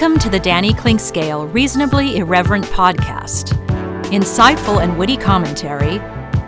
[0.00, 3.46] Welcome to the Danny Clinkscale Reasonably Irreverent podcast.
[4.12, 5.98] Insightful and witty commentary,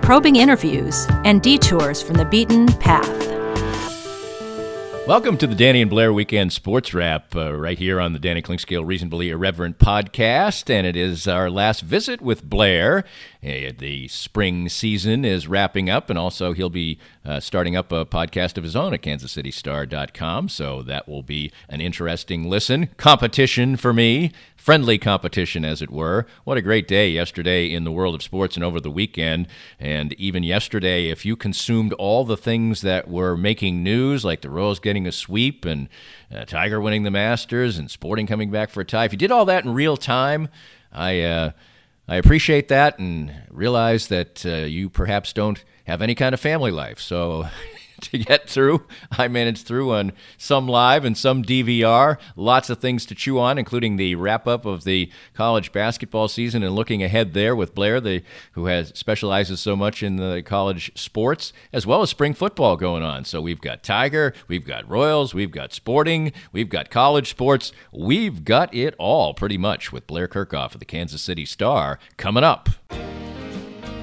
[0.03, 3.40] probing interviews, and detours from the beaten path.
[5.11, 8.41] Welcome to the Danny and Blair Weekend Sports Wrap, uh, right here on the Danny
[8.43, 10.71] Clinkscale Reasonably Irreverent podcast.
[10.71, 12.99] And it is our last visit with Blair.
[13.43, 18.07] Uh, the spring season is wrapping up, and also he'll be uh, starting up a
[18.07, 20.49] podcast of his own at kansascitystar.com.
[20.49, 22.87] So that will be an interesting listen.
[22.97, 24.31] Competition for me
[24.61, 26.27] friendly competition, as it were.
[26.45, 29.49] What a great day yesterday in the world of sports and over the weekend.
[29.79, 34.51] And even yesterday, if you consumed all the things that were making news, like the
[34.51, 35.89] Royals getting a sweep and
[36.31, 39.31] uh, Tiger winning the Masters and Sporting coming back for a tie, if you did
[39.31, 40.49] all that in real time,
[40.93, 41.23] I.
[41.23, 41.51] Uh,
[42.09, 46.73] I appreciate that and realize that uh, you perhaps don't have any kind of family
[46.73, 46.99] life.
[46.99, 47.47] So
[48.11, 48.87] to get through.
[49.11, 52.19] I managed through on some live and some DVR.
[52.37, 56.63] Lots of things to chew on, including the wrap up of the college basketball season
[56.63, 60.91] and looking ahead there with Blair, the, who has specializes so much in the college
[60.99, 63.25] sports, as well as spring football going on.
[63.25, 67.73] So we've got Tiger, we've got Royals, we've got sporting, we've got college sports.
[67.93, 72.45] We've got it all pretty much with Blair Kerkhoff of the Kansas City Star coming
[72.45, 72.69] up.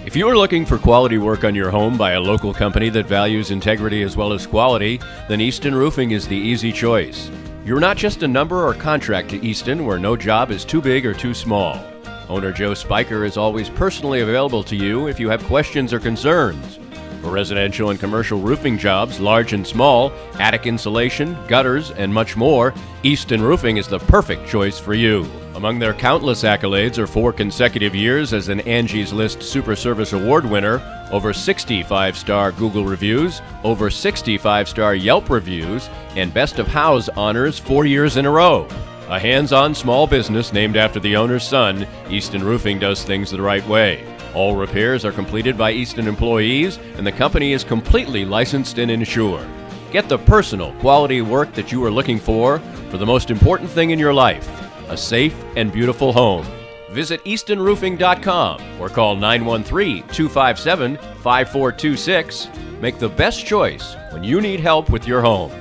[0.07, 3.07] If you are looking for quality work on your home by a local company that
[3.07, 7.29] values integrity as well as quality, then Easton Roofing is the easy choice.
[7.65, 11.05] You're not just a number or contract to Easton where no job is too big
[11.05, 11.85] or too small.
[12.29, 16.79] Owner Joe Spiker is always personally available to you if you have questions or concerns.
[17.21, 22.73] For residential and commercial roofing jobs, large and small, attic insulation, gutters, and much more,
[23.03, 25.29] Easton Roofing is the perfect choice for you.
[25.57, 30.45] Among their countless accolades are four consecutive years as an Angie's List Super Service Award
[30.45, 30.79] winner,
[31.11, 36.67] over 60 five star Google reviews, over 60 five star Yelp reviews, and Best of
[36.67, 38.67] Houzz honors four years in a row.
[39.09, 43.41] A hands on small business named after the owner's son, Easton Roofing does things the
[43.41, 44.05] right way.
[44.35, 49.47] All repairs are completed by Easton employees, and the company is completely licensed and insured.
[49.91, 52.59] Get the personal, quality work that you are looking for
[52.91, 56.45] for the most important thing in your life a safe and beautiful home.
[56.91, 62.49] Visit eastonroofing.com or call 913 257 5426.
[62.79, 65.51] Make the best choice when you need help with your home.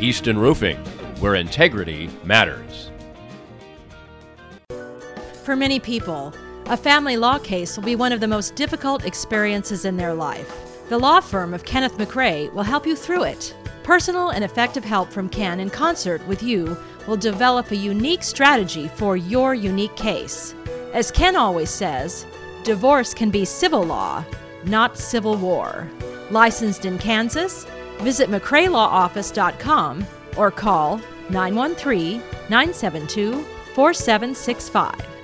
[0.00, 0.76] Easton Roofing,
[1.20, 2.90] where integrity matters.
[5.42, 6.34] For many people,
[6.66, 10.88] a family law case will be one of the most difficult experiences in their life.
[10.88, 13.56] The law firm of Kenneth McRae will help you through it.
[13.82, 16.76] Personal and effective help from Ken in concert with you
[17.06, 20.54] will develop a unique strategy for your unique case.
[20.92, 22.26] As Ken always says,
[22.64, 24.24] divorce can be civil law,
[24.64, 25.88] not civil war.
[26.30, 27.66] Licensed in Kansas?
[27.98, 30.06] Visit McRaeLawOffice.com
[30.36, 31.00] or call
[31.30, 32.18] 913
[32.48, 33.42] 972
[33.74, 35.15] 4765.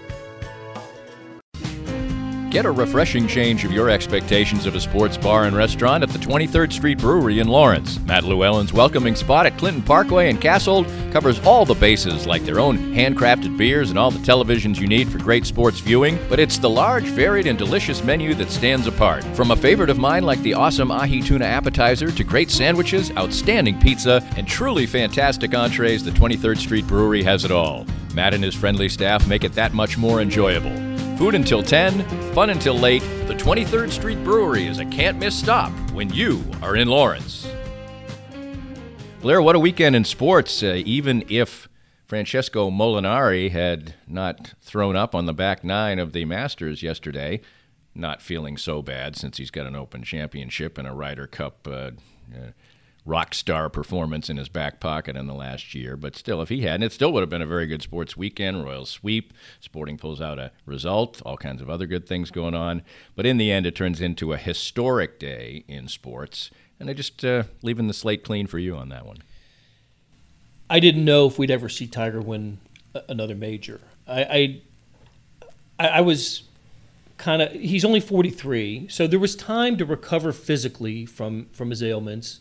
[2.52, 6.18] Get a refreshing change of your expectations of a sports bar and restaurant at the
[6.18, 7.98] 23rd Street Brewery in Lawrence.
[8.00, 12.60] Matt Llewellyn's welcoming spot at Clinton Parkway and Kasold covers all the bases like their
[12.60, 16.58] own handcrafted beers and all the televisions you need for great sports viewing, but it's
[16.58, 19.24] the large, varied, and delicious menu that stands apart.
[19.34, 23.80] From a favorite of mine like the awesome ahi tuna appetizer to great sandwiches, outstanding
[23.80, 27.86] pizza, and truly fantastic entrees, the 23rd Street Brewery has it all.
[28.14, 30.91] Matt and his friendly staff make it that much more enjoyable.
[31.22, 32.02] Food until 10,
[32.34, 33.04] fun until late.
[33.28, 37.46] The 23rd Street Brewery is a can't miss stop when you are in Lawrence.
[39.20, 40.64] Blair, what a weekend in sports.
[40.64, 41.68] Uh, even if
[42.06, 47.40] Francesco Molinari had not thrown up on the back nine of the Masters yesterday,
[47.94, 51.92] not feeling so bad since he's got an Open Championship and a Ryder Cup uh,
[52.34, 52.50] uh,
[53.04, 55.96] rock star performance in his back pocket in the last year.
[55.96, 58.64] But still, if he hadn't, it still would have been a very good sports weekend.
[58.64, 62.82] Royal sweep, Sporting pulls out a result, all kinds of other good things going on.
[63.16, 66.50] But in the end, it turns into a historic day in sports.
[66.78, 69.18] And I just uh, leaving the slate clean for you on that one.
[70.70, 72.58] I didn't know if we'd ever see Tiger win
[73.08, 73.80] another major.
[74.06, 74.62] I,
[75.78, 76.42] I, I was
[77.18, 81.82] kind of he's only 43, so there was time to recover physically from from his
[81.82, 82.40] ailments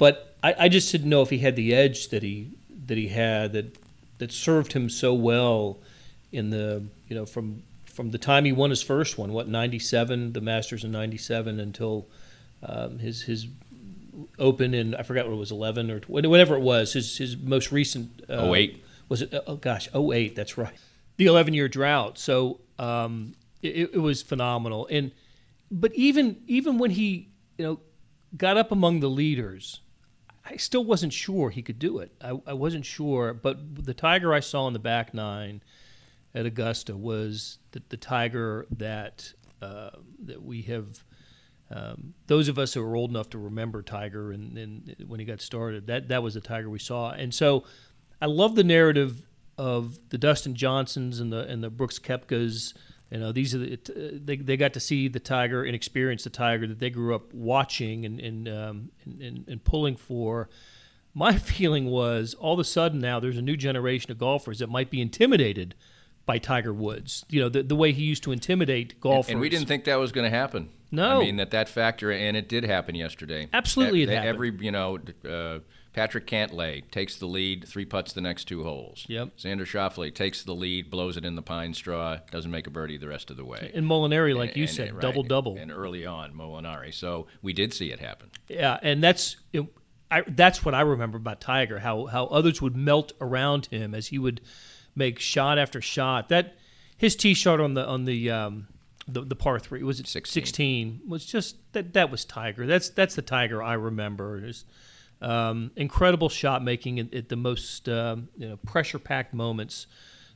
[0.00, 2.50] but I, I just didn't know if he had the edge that he
[2.86, 3.76] that he had that
[4.16, 5.78] that served him so well
[6.32, 9.78] in the you know from from the time he won his first one, what ninety
[9.78, 12.08] seven, the Masters in ninety seven, until
[12.62, 13.46] um, his his
[14.38, 16.94] Open in I forgot what it was eleven or whatever it was.
[16.94, 18.82] His his most recent uh, 08.
[19.08, 19.34] was it?
[19.46, 20.74] Oh gosh, 08, That's right.
[21.18, 22.18] The eleven year drought.
[22.18, 24.88] So um, it, it was phenomenal.
[24.90, 25.12] And
[25.70, 27.80] but even even when he you know
[28.36, 29.80] got up among the leaders,
[30.50, 32.12] I still wasn't sure he could do it.
[32.20, 35.62] I, I wasn't sure, but the Tiger I saw in the back nine
[36.34, 39.32] at Augusta was the, the Tiger that
[39.62, 39.90] uh,
[40.24, 41.04] that we have.
[41.72, 45.26] Um, those of us who are old enough to remember Tiger and, and, when he
[45.26, 47.12] got started, that that was the Tiger we saw.
[47.12, 47.62] And so,
[48.20, 49.24] I love the narrative
[49.56, 52.74] of the Dustin Johnsons and the and the Brooks Koepkas
[53.10, 56.30] you know, these are the, they, they got to see the tiger and experience the
[56.30, 60.48] tiger that they grew up watching and and, um, and, and pulling for.
[61.12, 64.68] My feeling was all of a sudden now there's a new generation of golfers that
[64.68, 65.74] might be intimidated
[66.24, 67.24] by Tiger Woods.
[67.28, 69.28] You know, the, the way he used to intimidate golfers.
[69.28, 70.70] And, and we didn't think that was going to happen.
[70.92, 73.48] No, I mean that that factor, and it did happen yesterday.
[73.52, 74.28] Absolutely, it happened.
[74.28, 74.98] Every you know.
[75.28, 75.60] Uh,
[75.92, 79.04] Patrick Cantlay takes the lead, three putts the next two holes.
[79.08, 79.36] Yep.
[79.36, 82.96] Xander Schauffele takes the lead, blows it in the pine straw, doesn't make a birdie
[82.96, 83.72] the rest of the way.
[83.74, 85.56] And Molinari, like and, you and, said, right, double double.
[85.56, 86.94] And early on, Molinari.
[86.94, 88.30] So we did see it happen.
[88.48, 89.66] Yeah, and that's it,
[90.10, 91.78] I, that's what I remember about Tiger.
[91.78, 94.40] How how others would melt around him as he would
[94.94, 96.28] make shot after shot.
[96.28, 96.56] That
[96.96, 98.68] his tee shot on the on the um,
[99.06, 100.42] the, the par three was it 16.
[100.42, 102.66] 16 was just that that was Tiger.
[102.66, 104.40] That's that's the Tiger I remember.
[104.40, 104.66] Just,
[105.20, 109.86] um, incredible shot making at, at the most um, you know, pressure packed moments.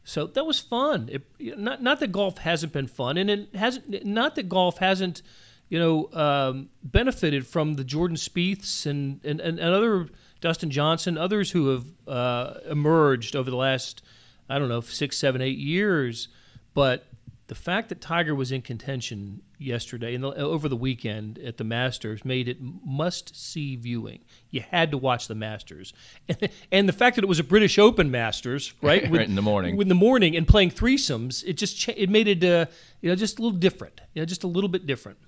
[0.05, 1.09] So that was fun.
[1.11, 4.05] It, not not that golf hasn't been fun, and it hasn't.
[4.05, 5.23] Not that golf hasn't,
[5.71, 10.09] you know, um, benefited from the Jordan Spieths and, and, and, other
[10.43, 14.03] Dustin Johnson, others who have uh, emerged over the last,
[14.47, 16.29] I don't know, six, seven, eight years.
[16.75, 17.07] But
[17.47, 22.25] the fact that Tiger was in contention yesterday and over the weekend at the Masters
[22.25, 24.21] made it must see viewing.
[24.51, 25.93] You had to watch the Masters,
[26.73, 29.11] and the fact that it was a British Open Masters, right?
[29.11, 32.45] With, in the morning, in the morning, and playing threesomes, it just it made it
[32.45, 32.67] uh,
[33.01, 35.19] you know just a little different, you know, just a little bit different.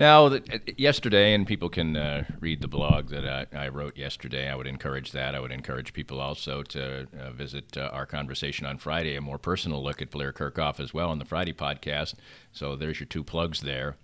[0.00, 0.40] Now, uh,
[0.78, 4.48] yesterday, and people can uh, read the blog that I, I, wrote yesterday.
[4.48, 5.34] I would encourage that.
[5.34, 9.36] I would encourage people also to uh, visit uh, our conversation on Friday, a more
[9.36, 12.14] personal look at Blair Kerkhoff as well on the Friday podcast.
[12.50, 13.96] So there's your two plugs there.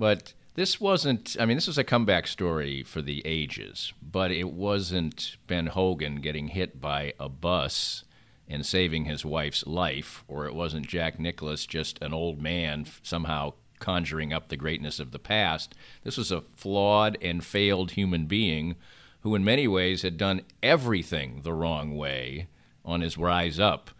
[0.00, 4.50] But this wasn't, I mean, this was a comeback story for the ages, but it
[4.50, 8.02] wasn't Ben Hogan getting hit by a bus
[8.48, 13.52] and saving his wife's life, or it wasn't Jack Nicklaus, just an old man somehow
[13.80, 15.74] conjuring up the greatness of the past.
[16.04, 18.76] This was a flawed and failed human being
[19.22, 22.46] who, in many ways, had done everything the wrong way
[22.84, 23.90] on his rise up.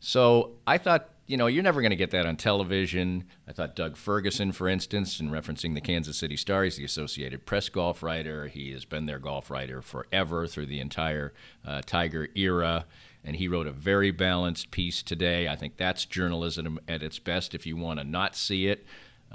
[0.00, 3.24] So I thought, you know, you're never going to get that on television.
[3.48, 7.46] I thought Doug Ferguson, for instance, in referencing the Kansas City Star, he's the Associated
[7.46, 8.48] Press golf writer.
[8.48, 11.32] He has been their golf writer forever through the entire
[11.64, 12.86] uh, Tiger era.
[13.24, 15.48] And he wrote a very balanced piece today.
[15.48, 18.86] I think that's journalism at its best if you want to not see it.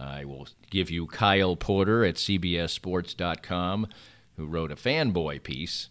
[0.02, 3.88] I will give you Kyle Porter at CBSSports.com,
[4.36, 5.90] who wrote a fanboy piece.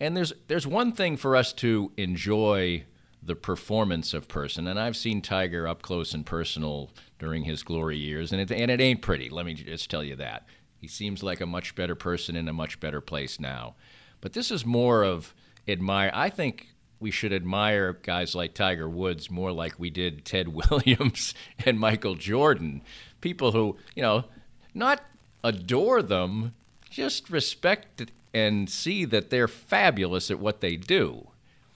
[0.00, 2.84] And there's there's one thing for us to enjoy
[3.22, 6.90] the performance of person, and I've seen Tiger up close and personal
[7.20, 9.30] during his glory years, and it, and it ain't pretty.
[9.30, 10.46] Let me just tell you that.
[10.76, 13.76] He seems like a much better person in a much better place now.
[14.20, 15.34] But this is more of
[15.68, 16.10] admire.
[16.12, 21.34] I think we should admire guys like Tiger Woods more like we did Ted Williams
[21.64, 22.82] and Michael Jordan.
[23.22, 24.24] People who, you know,
[24.74, 25.00] not
[25.42, 26.54] adore them,
[26.90, 31.28] just respect and see that they're fabulous at what they do.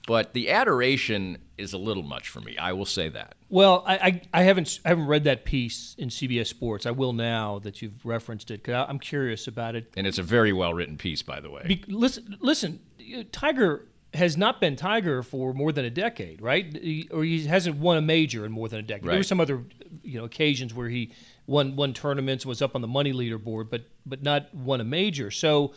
[0.07, 2.57] But the adoration is a little much for me.
[2.59, 3.35] I will say that.
[3.49, 6.87] Well, I, I, I haven't I haven't read that piece in CBS Sports.
[6.87, 9.93] I will now that you've referenced it because I'm curious about it.
[9.97, 11.65] And it's a very well written piece, by the way.
[11.67, 12.81] Be, listen, listen,
[13.17, 16.75] uh, Tiger has not been Tiger for more than a decade, right?
[16.77, 19.07] He, or he hasn't won a major in more than a decade.
[19.07, 19.13] Right.
[19.13, 19.63] There were some other,
[20.03, 21.13] you know, occasions where he
[21.47, 25.31] won won tournaments, was up on the money leaderboard, but but not won a major.
[25.31, 25.75] So,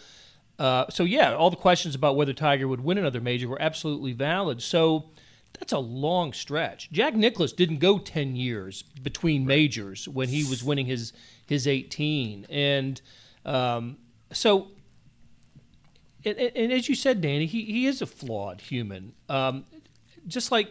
[0.57, 4.13] uh, so yeah, all the questions about whether Tiger would win another major were absolutely
[4.13, 4.61] valid.
[4.61, 5.09] So.
[5.59, 6.89] That's a long stretch.
[6.91, 11.11] Jack Nicklaus didn't go 10 years between majors when he was winning his
[11.47, 12.45] his 18.
[12.49, 13.01] And
[13.45, 13.97] um,
[14.31, 14.67] so
[16.25, 19.13] and, and, as you said, Danny, he, he is a flawed human.
[19.29, 19.65] Um,
[20.27, 20.69] just like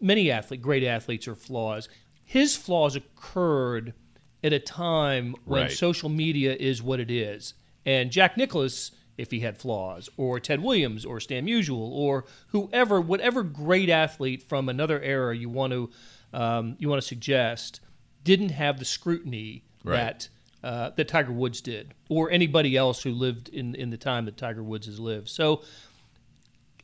[0.00, 1.88] many athletes, great athletes are flaws.
[2.24, 3.94] His flaws occurred
[4.42, 5.70] at a time when right.
[5.72, 7.54] social media is what it is.
[7.86, 13.00] And Jack Nicklaus, if he had flaws, or Ted Williams, or Stan Musial, or whoever,
[13.00, 15.90] whatever great athlete from another era you want to
[16.32, 17.80] um, you want to suggest,
[18.24, 19.96] didn't have the scrutiny Right.
[19.96, 20.28] that
[20.66, 24.36] uh, that Tiger Woods did, or anybody else who lived in in the time that
[24.38, 25.28] Tiger Woods has lived.
[25.28, 25.62] So,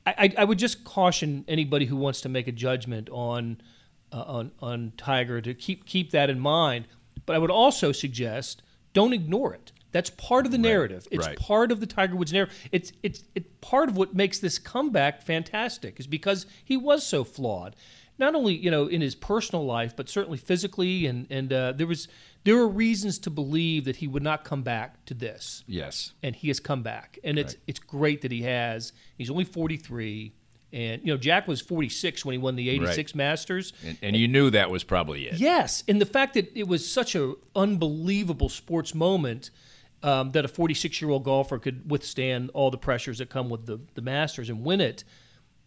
[0.06, 3.60] I, I- I would just caution anybody who wants to make a judgment on
[4.12, 6.86] uh, on on Tiger to keep keep that in mind.
[7.26, 8.62] But I would also suggest
[8.92, 9.72] don't ignore it.
[9.92, 11.06] That's part of the narrative.
[11.10, 11.36] It's right.
[11.38, 12.54] part of the Tiger Woods narrative.
[12.72, 17.24] It's it's it's part of what makes this comeback fantastic is because he was so
[17.24, 17.74] flawed,
[18.18, 21.86] not only you know in his personal life but certainly physically and and uh, there
[21.86, 22.06] was
[22.44, 26.12] there were reasons to believe that he would not come back to this Yes.
[26.22, 28.92] and he has come back, and it's it's great that he has.
[29.18, 30.32] He's only forty three,
[30.72, 33.72] and you know Jack was forty six when he won the eighty six Masters.
[33.84, 35.38] And, and you knew that was probably it.
[35.38, 39.50] Yes, and the fact that it was such an unbelievable sports moment
[40.02, 43.48] um, that a forty six year old golfer could withstand all the pressures that come
[43.48, 45.04] with the the Masters and win it.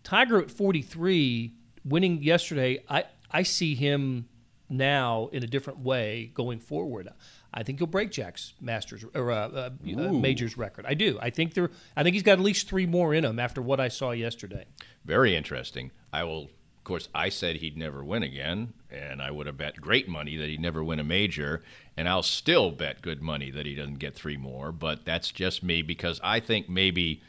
[0.04, 1.54] Tiger at forty three,
[1.86, 4.28] winning yesterday, I I see him
[4.70, 7.10] now in a different way going forward.
[7.54, 10.86] I think he'll break Jack's Masters or uh, uh, uh, Majors record.
[10.88, 11.20] I do.
[11.22, 11.70] I think there.
[11.96, 14.66] I think he's got at least three more in him after what I saw yesterday.
[15.06, 15.92] Very interesting.
[16.12, 19.82] I will, of course, I said he'd never win again, and I would have bet
[19.82, 21.64] great money that he'd never win a major,
[21.98, 24.72] and I'll still bet good money that he doesn't get three more.
[24.72, 27.22] But that's just me because I think maybe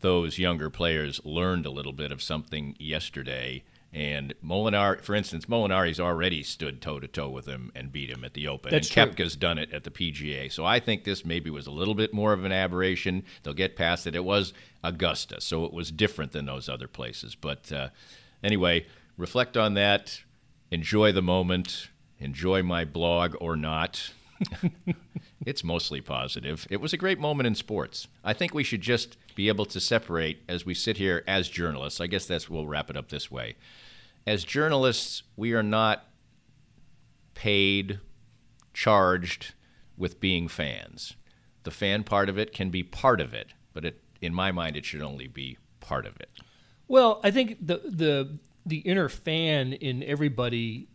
[0.00, 3.62] those younger players learned a little bit of something yesterday.
[3.92, 8.24] And Molinari, for instance, Molinari's already stood toe to toe with him and beat him
[8.24, 8.70] at the Open.
[8.70, 9.24] That's and true.
[9.24, 10.50] Koepka's done it at the PGA.
[10.52, 13.24] So I think this maybe was a little bit more of an aberration.
[13.42, 14.14] They'll get past it.
[14.14, 14.52] It was
[14.84, 17.34] Augusta, so it was different than those other places.
[17.34, 17.88] But uh,
[18.44, 20.20] anyway, reflect on that.
[20.70, 21.88] Enjoy the moment.
[22.20, 24.12] Enjoy my blog or not.
[25.46, 26.66] it's mostly positive.
[26.70, 28.08] It was a great moment in sports.
[28.24, 32.00] I think we should just be able to separate as we sit here as journalists.
[32.00, 33.56] I guess that's we'll wrap it up this way.
[34.26, 36.04] As journalists, we are not
[37.34, 38.00] paid,
[38.74, 39.54] charged
[39.96, 41.14] with being fans.
[41.62, 44.76] The fan part of it can be part of it, but it, in my mind,
[44.76, 46.30] it should only be part of it.
[46.88, 50.88] Well, I think the the the inner fan in everybody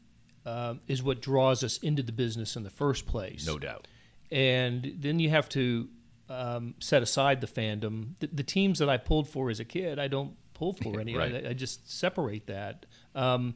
[0.46, 3.46] um, is what draws us into the business in the first place.
[3.46, 3.88] No doubt.
[4.32, 5.88] and then you have to
[6.30, 8.14] um, set aside the fandom.
[8.20, 11.16] The, the teams that I pulled for as a kid, I don't pull for any.
[11.16, 11.46] Right.
[11.46, 12.86] I, I just separate that.
[13.14, 13.56] Um,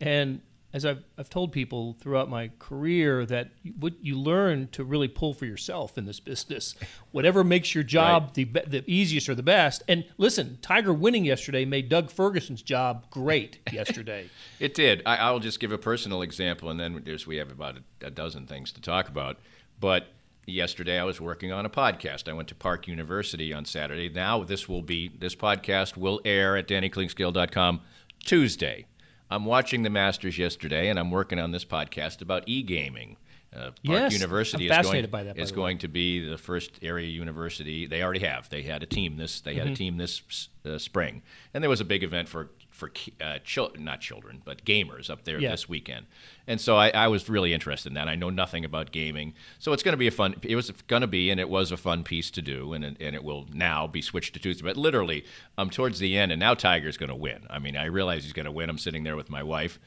[0.00, 0.40] and
[0.72, 5.08] as I've, I've told people throughout my career, that you- what you learn to really
[5.08, 6.74] pull for yourself in this business,
[7.10, 8.34] whatever makes your job Right.
[8.34, 8.44] the
[8.80, 9.82] the easiest or the best.
[9.88, 14.30] And listen, Tiger winning yesterday made Doug Ferguson's job great yesterday.
[14.60, 15.02] It did.
[15.06, 18.10] I, I'll just give a personal example, and then there's, we have about a, a
[18.10, 19.38] dozen things to talk about.
[19.80, 20.06] But
[20.46, 22.28] yesterday I was working on a podcast.
[22.28, 24.08] I went to Park University on Saturday.
[24.08, 27.80] Now this will be this podcast will air at DannyClinkscale.com
[28.24, 28.86] Tuesday.
[29.30, 33.16] I'm watching the Masters yesterday, and I'm working on this podcast about e-gaming.
[33.54, 35.56] Uh, Park Yes, University is going, by that, by is the way.
[35.56, 37.84] going to be the first area university.
[37.86, 38.48] They already have.
[38.48, 39.40] They had a team this.
[39.40, 39.72] They had Mm-hmm.
[39.72, 41.22] a team this uh, spring,
[41.52, 45.22] and there was a big event for for uh, chil- not children but gamers up
[45.24, 45.50] there Yeah.
[45.52, 46.06] this weekend.
[46.48, 48.08] And so I, I was really interested in that.
[48.08, 50.34] I know nothing about gaming, so it's going to be a fun.
[50.42, 52.96] It was going to be, and it was a fun piece to do, and it,
[52.98, 54.64] and it will now be switched to Tuesday.
[54.64, 55.24] But literally,
[55.56, 57.46] I'm towards the end, and now Tiger's going to win.
[57.48, 58.68] I mean, I realize he's going to win.
[58.68, 59.78] I'm sitting there with my wife.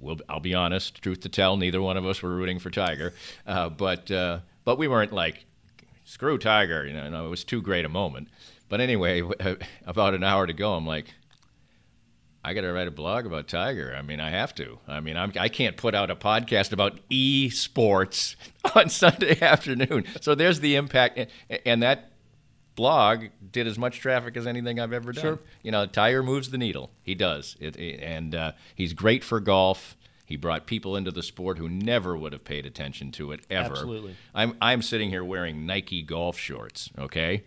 [0.00, 3.14] We'll, I'll be honest, truth to tell, neither one of us were rooting for Tiger,
[3.46, 5.46] uh, but uh, but we weren't like
[6.04, 6.84] screw Tiger.
[6.86, 8.28] You know, no, it was too great a moment.
[8.68, 9.22] But anyway,
[9.86, 11.14] about an hour to go, I'm like,
[12.44, 13.94] I got to write a blog about Tiger.
[13.96, 14.78] I mean, I have to.
[14.88, 18.36] I mean, I'm, I can't put out a podcast about e-sports
[18.74, 20.04] on Sunday afternoon.
[20.20, 21.30] So there's the impact, and-
[21.66, 22.10] and that
[22.74, 25.22] blog did as much traffic as anything I've ever done.
[25.22, 25.38] Sure.
[25.62, 26.90] You know, Tiger moves the needle.
[27.02, 29.96] He does, it, it- and uh, he's great for golf.
[30.24, 33.72] He brought people into the sport who never would have paid attention to it ever.
[33.72, 34.16] Absolutely.
[34.34, 37.44] I'm I'm sitting here wearing Nike golf shorts, okay?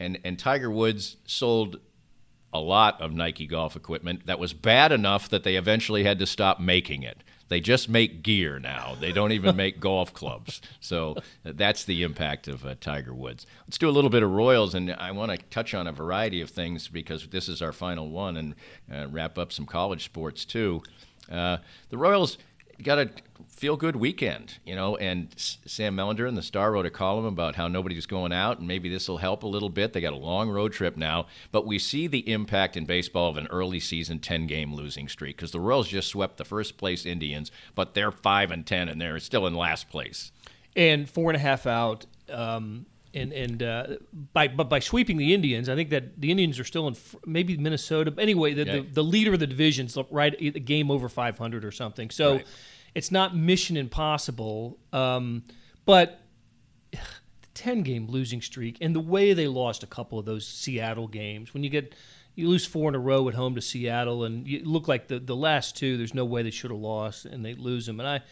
[0.00, 1.78] And and Tiger Woods sold
[2.52, 6.26] a lot of Nike golf equipment that was bad enough that they eventually had to
[6.26, 7.22] stop making it.
[7.48, 8.96] They just make gear now.
[8.98, 10.62] They don't even make golf clubs.
[10.80, 13.46] So that's the impact of uh, Tiger Woods.
[13.66, 16.40] Let's do a little bit of Royals, and I want to touch on a variety
[16.40, 18.54] of things because this is our final one, and
[18.90, 20.82] uh, wrap up some college sports too.
[21.30, 21.58] Uh,
[21.90, 22.38] the Royals
[22.82, 23.10] got a
[23.48, 27.24] feel good weekend, you know, and S- Sam Mellinger in the Star wrote a column
[27.24, 29.92] about how nobody's going out, and maybe this will help a little bit.
[29.92, 33.36] They got a long road trip now, but we see the impact in baseball of
[33.36, 37.04] an early season 10 game losing streak because the Royals just swept the first place
[37.06, 40.32] Indians, but they're 5 and 10, and they're still in last place.
[40.74, 42.06] and four and a half out.
[42.30, 43.86] Um, and and uh,
[44.32, 47.18] by but by sweeping the Indians, I think that the Indians are still in fr-
[47.26, 48.10] maybe Minnesota.
[48.16, 48.72] Anyway, the, Yeah.
[48.76, 52.08] the the leader of the division's right a game over 500 or something.
[52.08, 52.46] So Right.
[52.94, 54.78] It's not mission impossible.
[54.92, 55.44] Um,
[55.84, 56.20] but
[56.90, 56.98] the
[57.54, 61.52] 10 game losing streak and the way they lost a couple of those Seattle games
[61.52, 61.94] when you get
[62.34, 65.18] you lose four in a row at home to Seattle and you look like the
[65.18, 68.08] the last two there's no way they should have lost and they lose them and
[68.08, 68.22] I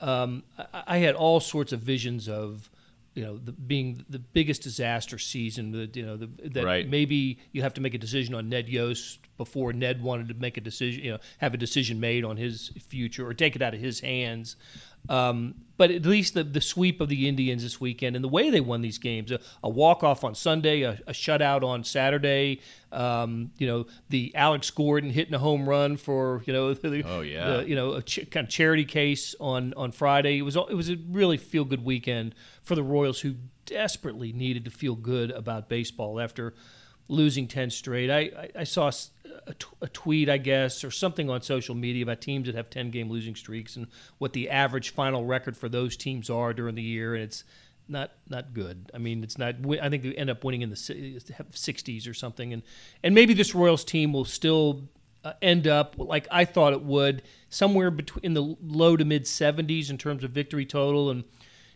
[0.00, 2.70] um, I, I had all sorts of visions of
[3.14, 6.88] you know the, being the biggest disaster season that you know the, that Right.
[6.88, 10.56] maybe you have to make a decision on Ned Yost before Ned wanted to make
[10.56, 13.74] a decision you know have a decision made on his future or take it out
[13.74, 14.56] of his hands
[15.08, 18.50] um, but at least the, the sweep of the Indians this weekend and the way
[18.50, 22.60] they won these games a, a walk off on Sunday, a, a shutout on Saturday,
[22.92, 27.22] um, you know, the Alex Gordon hitting a home run for, you know, the, Oh,
[27.22, 27.56] yeah.
[27.56, 30.38] the, you know, a ch- kind of charity case on, on Friday.
[30.38, 33.34] It was, it was a really feel good weekend for the Royals who
[33.66, 36.54] desperately needed to feel good about baseball after
[37.08, 38.10] losing 10 straight.
[38.10, 38.90] I, I, I saw
[39.80, 43.10] a, tweet, I guess, or something on social media about teams that have 10 game
[43.10, 43.86] losing streaks and
[44.18, 47.14] what the average final record for those teams are during the year.
[47.14, 47.44] And it's
[47.88, 48.90] not not good.
[48.94, 49.56] I mean, it's not.
[49.80, 52.52] I think they end up winning in the si- 60s or something.
[52.52, 52.62] And,
[53.02, 54.88] and maybe this Royals team will still
[55.24, 59.24] uh, end up like I thought it would, somewhere between in the low to mid
[59.24, 61.24] 70s in terms of victory total and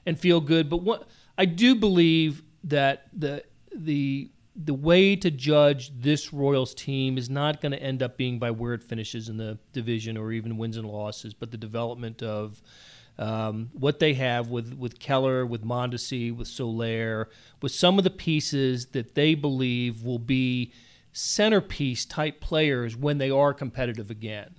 [0.05, 0.71] and feel good.
[0.71, 7.19] But what I do believe that the the the way to judge this Royals team
[7.19, 10.33] is not going to end up being by where it finishes in the division or
[10.33, 12.63] even wins and losses, but the development of
[13.19, 17.29] um, what they have with, with Keller, with Mondesi, with Soler,
[17.61, 20.73] with some of the pieces that they believe will be
[21.13, 24.55] centerpiece type players when they are competitive again.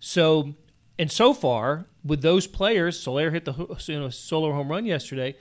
[0.00, 0.54] So,
[0.98, 5.36] and so far with those players, Soler hit the you know solo home run yesterday.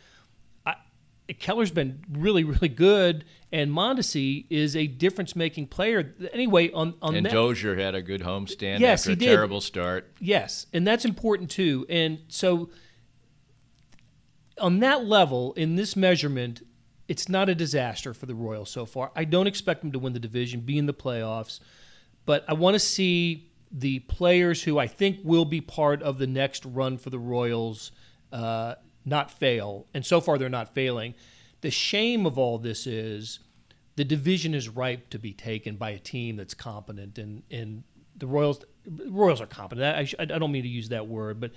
[1.40, 6.14] Keller's been really really good, and Mondesi is a difference making player.
[6.34, 9.26] Anyway, on on And that, Dozier had a good homestand Yes, after he a did.
[9.26, 10.12] terrible start.
[10.20, 11.86] Yes, and that's important too.
[11.90, 12.70] And so,
[14.60, 16.62] on that level, in this measurement,
[17.08, 19.12] it's not a disaster for the Royals so far.
[19.16, 21.60] I don't expect them to win the division, be in the playoffs,
[22.26, 26.28] but I want to see the players who I think will be part of the
[26.28, 27.92] next run for the Royals
[28.32, 29.86] uh, not fail.
[29.94, 31.14] And so far, they're not failing.
[31.62, 33.40] The shame of all this is
[33.96, 37.84] the division is ripe to be taken by a team that's competent, and and
[38.18, 38.64] the Royals
[39.08, 40.16] Royals are competent.
[40.20, 41.52] I, I don't mean to use that word, but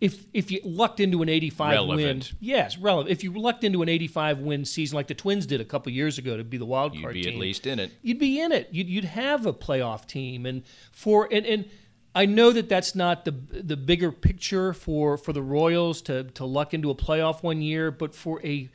[0.00, 3.10] if if you lucked into an 85 win, yes, relevant.
[3.10, 6.18] If you lucked into an 85 win season like the Twins did a couple years
[6.18, 7.92] ago to be the wild You'd card be team, at least in it.
[8.02, 8.68] you'd be in it.
[8.70, 11.64] You'd, you'd have a playoff team, and for and, and
[12.14, 16.44] I know that that's not the the bigger picture for for the Royals to to
[16.44, 18.68] luck into a playoff one year, but for a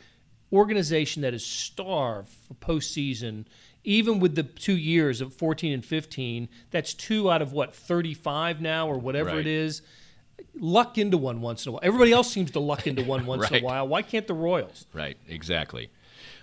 [0.51, 3.45] organization that is starved for postseason,
[3.83, 8.61] even with the two years of 14 and 15, that's two out of what 35
[8.61, 9.39] now or whatever Right.
[9.39, 9.81] it is.
[10.55, 11.79] Luck into one once in a while.
[11.81, 13.87] Everybody else seems to luck into one once in a while.
[13.87, 14.85] Why can't the Royals?
[14.93, 15.89] Right, exactly.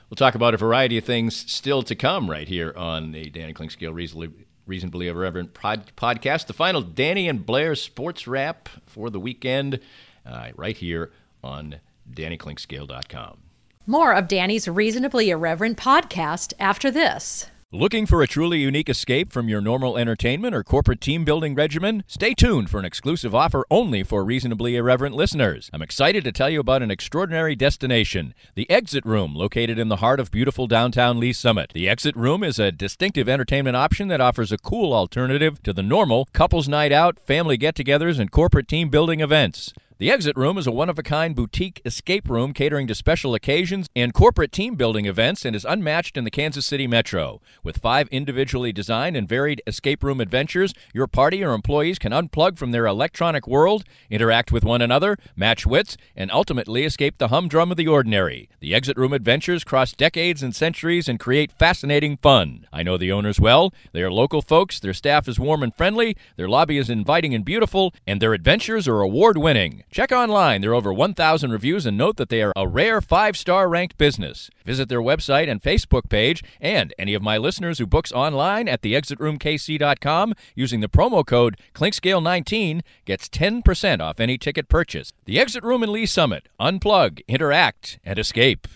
[0.08, 3.54] We'll talk about a variety of things still to come right here on the Danny
[3.54, 4.30] Clinkscale Reasonably,
[4.66, 6.46] Reasonably Irreverent pod, podcast.
[6.46, 9.80] The final Danny and Blair sports wrap for the weekend
[10.26, 11.10] uh, right here
[11.42, 11.76] on
[12.12, 13.38] DannyClinkscale.com.
[13.86, 17.50] More of Danny's Reasonably Irreverent podcast after this.
[17.72, 22.02] Looking for a truly unique escape from your normal entertainment or corporate team building regimen?
[22.08, 25.70] Stay tuned for an exclusive offer only for reasonably irreverent listeners.
[25.72, 29.98] I'm excited to tell you about an extraordinary destination, the Exit Room, located in the
[29.98, 31.70] heart of beautiful downtown Lee's Summit.
[31.72, 35.80] The Exit Room is a distinctive entertainment option that offers a cool alternative to the
[35.80, 39.72] normal couples night out, family get togethers, and corporate team building events.
[40.00, 43.34] The Exit Room is a one of a kind boutique escape room catering to special
[43.34, 47.42] occasions and corporate team building events and is unmatched in the Kansas City metro.
[47.62, 52.56] With five individually designed and varied escape room adventures, your party or employees can unplug
[52.56, 57.70] from their electronic world, interact with one another, match wits, and ultimately escape the humdrum
[57.70, 58.48] of the ordinary.
[58.60, 62.66] The Exit Room adventures cross decades and centuries and create fascinating fun.
[62.72, 63.74] I know the owners well.
[63.92, 67.44] They are local folks, their staff is warm and friendly, their lobby is inviting and
[67.44, 69.84] beautiful, and their adventures are award winning.
[69.90, 70.60] Check online.
[70.60, 73.98] There are over 1,000 reviews and note that they are a rare five star ranked
[73.98, 74.48] business.
[74.64, 78.82] Visit their website and Facebook page, and any of my listeners who books online at
[78.82, 85.12] theexitroomkc.com using the promo code Clinkscale19 gets 10% off any ticket purchase.
[85.24, 86.48] The Exit Room in Lee's Summit.
[86.60, 88.68] Unplug, interact, and escape.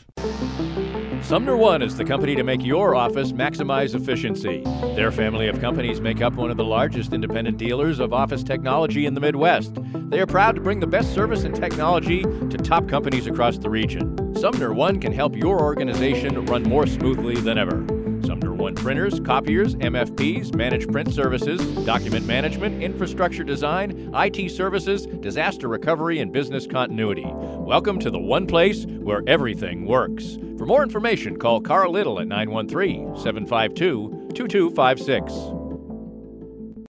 [1.24, 4.62] Sumner One is the company to make your office maximize efficiency.
[4.94, 9.06] Their family of companies make up one of the largest independent dealers of office technology
[9.06, 9.72] in the Midwest.
[10.10, 13.70] They are proud to bring the best service and technology to top companies across the
[13.70, 14.37] region.
[14.37, 18.04] Sumner One can help your organization run more smoothly than ever.
[18.35, 25.68] Sumner One printers, copiers, MFPs, managed print services, document management, infrastructure design, IT services, disaster
[25.68, 27.29] recovery, and business continuity.
[27.29, 30.37] Welcome to the one place where everything works.
[30.59, 35.33] For more information, call Carl Little at 913 752 2256.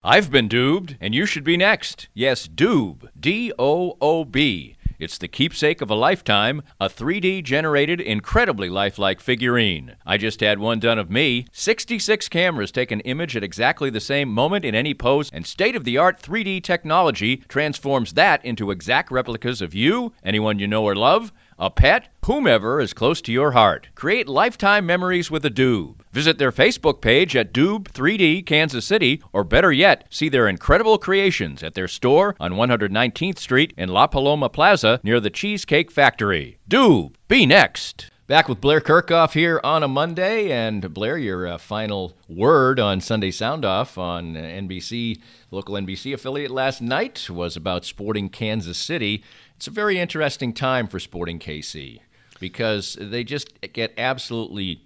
[0.04, 2.10] I've been doobed, and you should be next.
[2.16, 3.10] Yes, Doob.
[3.20, 4.75] D O O B.
[4.98, 9.96] It's the keepsake of a lifetime, a 3D generated, incredibly lifelike figurine.
[10.06, 11.48] I just had one done of me.
[11.52, 15.76] 66 cameras take an image at exactly the same moment in any pose, and state
[15.76, 20.84] of the art 3D technology transforms that into exact replicas of you, anyone you know
[20.84, 23.88] or love, a pet, whomever is close to your heart.
[23.96, 25.96] Create lifetime memories with a Doob.
[26.16, 30.98] Visit their Facebook page at Doob 3D Kansas City, or better yet, see their incredible
[30.98, 36.58] creations at their store on 119th Street in La Paloma Plaza near the Cheesecake Factory.
[36.70, 38.12] Doob, be next.
[38.28, 40.54] Back with Blair Kerkhoff here on a Monday.
[40.54, 45.20] And Blair, your uh, final word on Sunday Sound Off on NBC,
[45.52, 49.22] local NBC affiliate last night was about Sporting Kansas City.
[49.58, 52.00] It's a very interesting time for Sporting KC
[52.40, 54.86] because they just get absolutely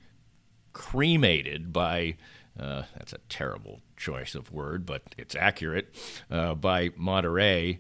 [0.80, 2.16] cremated by.
[2.58, 5.94] Uh, that's a terrible choice of word, but it's accurate.
[6.32, 7.80] Uh, by Monterrey,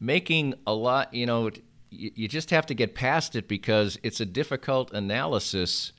[0.00, 1.14] making a lot.
[1.14, 1.50] You know,
[1.90, 5.92] you, just have to get past it because it's a difficult analysis.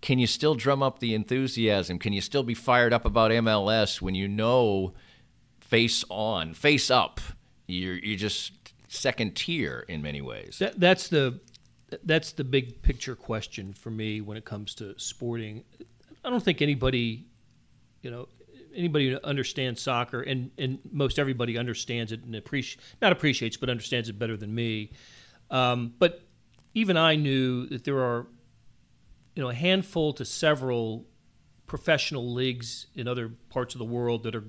[0.00, 1.98] Can you still drum up the enthusiasm?
[1.98, 4.94] Can you still be fired up about MLS when you know
[5.60, 7.20] face on, face up?
[7.66, 8.52] You're you're just
[8.88, 10.58] second tier in many ways.
[10.60, 11.40] That, that's the
[12.04, 15.64] that's the big picture question for me when it comes to sporting.
[16.24, 17.26] I don't think anybody,
[18.02, 18.28] you know,
[18.74, 23.68] anybody who understands soccer and, and most everybody understands it and appreciate not appreciates but
[23.68, 24.92] understands it better than me.
[25.50, 26.22] Um, but
[26.74, 28.26] even I knew that there are,
[29.34, 31.06] you know, a handful to several
[31.66, 34.44] professional leagues in other parts of the world that are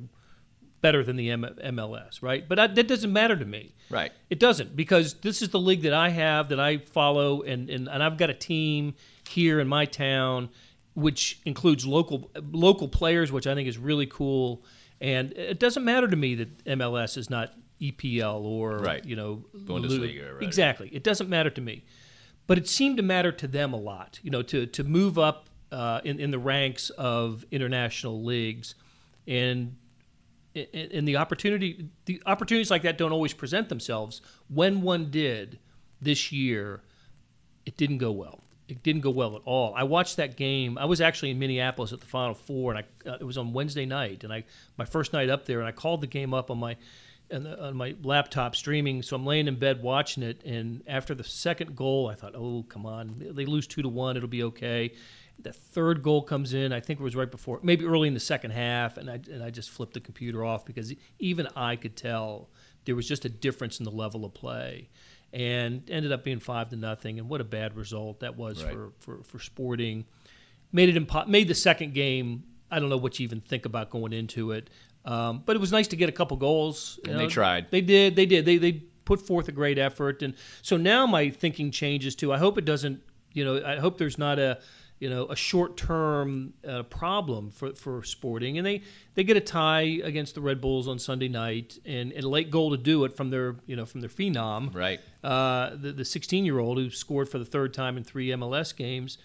[0.84, 2.48] better than the M- MLS, right?
[2.48, 3.74] But I, that doesn't matter to me.
[3.90, 4.12] Right.
[4.30, 7.88] It doesn't because this is the league that I have that I follow, and, and,
[7.88, 8.94] and I've got a team
[9.28, 10.50] here in my town,
[10.94, 14.64] which includes local local players, which I think is really cool.
[15.00, 19.04] And it doesn't matter to me that MLS is not EPL or Right.
[19.06, 20.44] you know Bundesliga, right.
[20.44, 20.90] Exactly.
[20.94, 21.86] It doesn't matter to me,
[22.46, 24.20] but it seemed to matter to them a lot.
[24.22, 28.76] You know, to to move up uh, in in the ranks of international leagues,
[29.28, 29.78] and
[30.56, 34.22] and the opportunity the opportunities like that don't always present themselves.
[34.48, 35.60] When one did
[36.02, 36.82] this year,
[37.66, 38.42] it didn't go well.
[38.68, 39.74] It didn't go well at all.
[39.76, 40.78] I watched that game.
[40.78, 43.54] I was actually in Minneapolis at the Final Four, and I uh, it was on
[43.54, 44.46] Wednesday night, and I
[44.78, 46.78] my first night up there, and I called the game up on my
[47.32, 49.02] on my laptop streaming.
[49.02, 52.66] So I'm laying in bed watching it, and after the second goal, I thought, oh
[52.70, 54.94] come on, they lose two to one, it'll be okay.
[55.40, 56.72] The third goal comes in.
[56.72, 59.44] I think it was right before, maybe early in the second half, and I and
[59.44, 62.50] I just flipped the computer off because even I could tell
[62.86, 64.90] there was just a difference in the level of play,
[65.34, 67.20] and ended up being five to nothing.
[67.20, 68.74] And what a bad result that was Right.
[68.74, 70.06] for, for for Sporting.
[70.72, 72.44] Made it impo- made the second game.
[72.72, 74.70] I don't know what you even think about going into it,
[75.06, 77.00] um, but it was nice to get a couple goals.
[77.08, 77.70] And they tried.
[77.70, 78.16] They did.
[78.16, 78.46] They did.
[78.46, 82.32] They they put forth a great effort, and so now my thinking changes too.
[82.32, 83.02] I hope it doesn't.
[83.34, 84.60] You know, I hope there's not a
[85.04, 88.82] you know a short term uh, problem for, for Sporting, and they
[89.16, 92.50] they get a tie against the Red Bulls on Sunday night, and, and a late
[92.50, 95.02] goal to do it from their you know from their phenom, Right.
[95.24, 98.74] uh, the the 16 year old who scored for the third time in three MLS
[98.76, 99.18] games.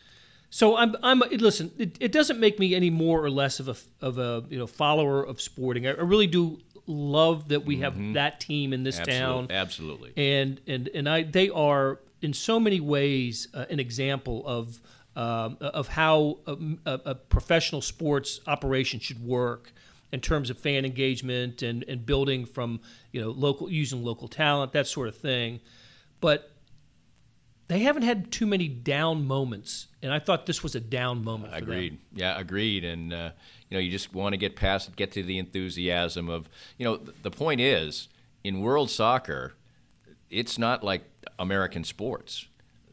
[0.51, 1.71] So I'm I'm listen.
[1.79, 4.67] It, it doesn't make me any more or less of a of a you know
[4.67, 5.87] follower of Sporting.
[5.87, 10.09] I, I really do love that we have that team in this town Absolutely.
[10.09, 10.13] Absolutely.
[10.17, 14.81] and and and I they are in so many ways uh, an example of
[15.19, 19.73] um, of how a, a, a professional sports operation should work
[20.13, 22.81] in terms of fan engagement and, and building from
[23.13, 25.61] you know local using local talent that sort of thing,
[26.21, 26.53] but
[27.67, 31.53] they haven't had too many down moments, and I thought this was a down moment.
[31.55, 31.95] Agreed.
[31.95, 32.01] Them.
[32.15, 32.85] Yeah, agreed.
[32.85, 33.31] And uh,
[33.69, 36.97] you know, you just want to get past, get to the enthusiasm of, you know,
[36.97, 38.09] th- the point is,
[38.45, 39.55] in world soccer,
[40.31, 41.03] it's not like
[41.39, 42.47] American sports.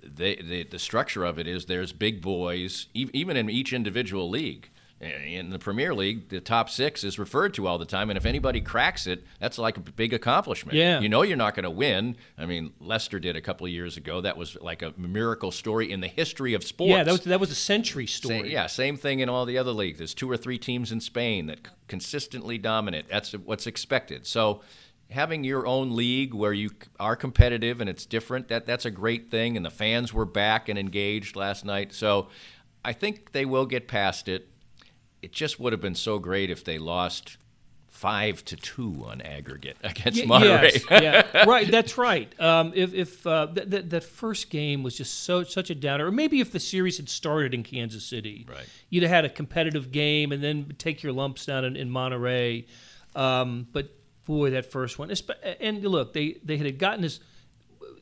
[0.06, 4.30] They, they, the structure of it is there's big boys, e- even in each individual
[4.30, 4.70] league.
[5.02, 8.16] Eh, in the Premier League, the top six is referred to all the time, and
[8.16, 10.78] if anybody cracks it, that's like a big accomplishment.
[10.78, 11.02] Yeah.
[11.02, 12.16] You know you're not going to win.
[12.38, 14.22] I mean, Leicester did a couple of years ago.
[14.22, 16.92] That was like a miracle story in the history of sports.
[16.92, 18.40] Yeah, that was that was a century story.
[18.44, 19.98] Same, yeah, same thing in all the other leagues.
[19.98, 23.10] There's two or three teams in Spain that consistently dominate.
[23.10, 24.26] That's what's expected.
[24.26, 24.62] So
[25.12, 29.30] having your own league where you are competitive and it's different that that's a great
[29.30, 32.28] thing and the fans were back and engaged last night so
[32.84, 34.48] i think they will get past it
[35.22, 37.38] it just would have been so great if they lost
[37.88, 40.84] five to two on aggregate against Y- Monterrey.
[40.90, 41.02] Yes,
[41.34, 41.72] yeah, right.
[41.72, 42.38] That's right.
[42.42, 46.08] Um, if if uh, th- th- that first game was just so such a downer,
[46.08, 48.66] or maybe if the series had started in Kansas City, Right.
[48.90, 52.66] you'd have had a competitive game and then take your lumps down in, in Monterrey.
[53.16, 53.90] Um, but
[54.26, 55.12] boy, that first one,
[55.60, 57.20] and look, they they had gotten this.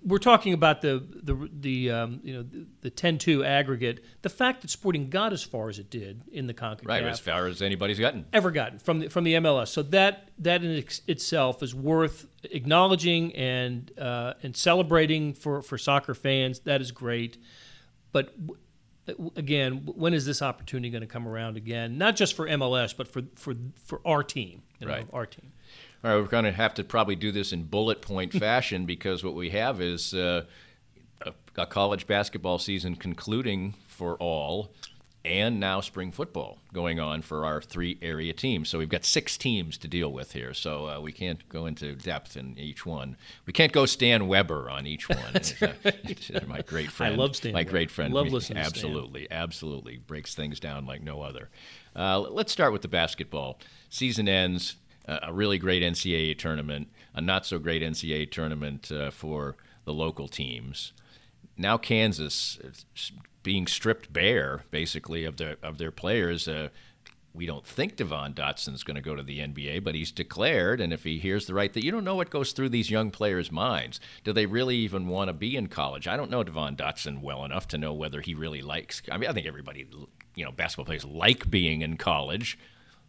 [0.06, 2.46] We're talking about the the the um, you know
[2.82, 4.04] the 10-2 aggregate.
[4.22, 7.20] The fact that Sporting got as far as it did in the Concacaf, right, as
[7.22, 8.26] far as anybody's gotten.
[8.34, 9.70] ever gotten from the, from the MLS.
[9.70, 16.14] So that that in itself is worth acknowledging and uh, and celebrating for, for soccer
[16.14, 16.60] fans.
[16.60, 17.38] That is great.
[18.12, 21.98] But w- again, when is this opportunity going to come around again?
[21.98, 23.54] Not just for MLS, but for for,
[23.86, 24.64] for our team.
[24.80, 25.08] You know, Right.
[25.14, 25.54] Our team.
[26.04, 29.24] All right, we're going to have to probably do this in bullet point fashion because
[29.24, 30.44] what we have is uh,
[31.22, 34.74] a, a college basketball season concluding for all,
[35.24, 38.68] and now spring football going on for our three area teams.
[38.68, 40.54] So we've got six teams to deal with here.
[40.54, 43.16] So uh, we can't go into depth in each one.
[43.46, 45.18] We can't go Stan Weber on each one.
[46.48, 47.14] my great friend.
[47.14, 47.70] I love Stan My Weber.
[47.70, 48.14] great friend.
[48.14, 48.62] Love listening.
[48.62, 51.50] Absolutely, absolutely breaks things down like no other.
[51.96, 53.58] Uh, let's start with the basketball.
[53.90, 54.76] Season ends.
[55.06, 60.30] A really great NCAA tournament, a not so great NCAA tournament uh, for the local
[60.30, 60.94] teams.
[61.58, 63.12] Now Kansas is
[63.44, 66.48] being stripped bare, basically, of their of their players.
[66.48, 66.70] Uh,
[67.34, 70.94] we don't think Devon Dotson's going to go to the NBA, but he's declared, and
[70.94, 73.52] if he hears the right thing, you don't know what goes through these young players'
[73.52, 74.00] minds.
[74.24, 76.08] Do they really even want to be in college?
[76.08, 79.02] I don't know Devon Dotson well enough to know whether he really likes.
[79.12, 79.88] I mean, I think everybody,
[80.36, 82.58] you know, basketball players like being in college.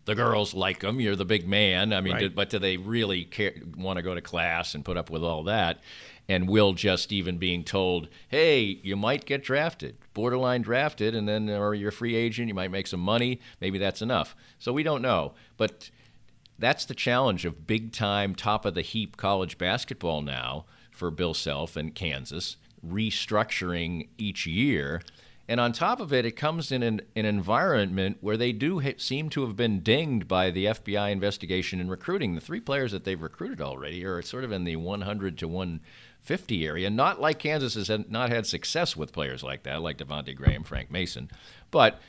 [0.04, 1.00] The girls like him.
[1.00, 1.92] You're the big man.
[1.92, 2.20] I mean, Right.
[2.20, 5.22] do, but do they really care, want to go to class and put up with
[5.24, 5.80] all that?
[6.28, 11.50] And will just even being told, "Hey, you might get drafted, borderline drafted, and then
[11.50, 13.40] or you're a free agent, you might make some money.
[13.60, 15.90] Maybe that's enough." So we don't know, but
[16.58, 21.34] that's the challenge of big time, top of the heap college basketball now for Bill
[21.34, 25.02] Self and Kansas, restructuring each year.
[25.46, 28.94] And on top of it, it comes in an, an environment where they do ha-
[28.96, 32.34] seem to have been dinged by the FBI investigation and recruiting.
[32.34, 36.66] The three players that they've recruited already are sort of in the 100 to 150
[36.66, 36.88] area.
[36.88, 40.90] Not like Kansas has not had success with players like that, like Devontae Graham, Frank
[40.90, 41.30] Mason.
[41.70, 42.00] But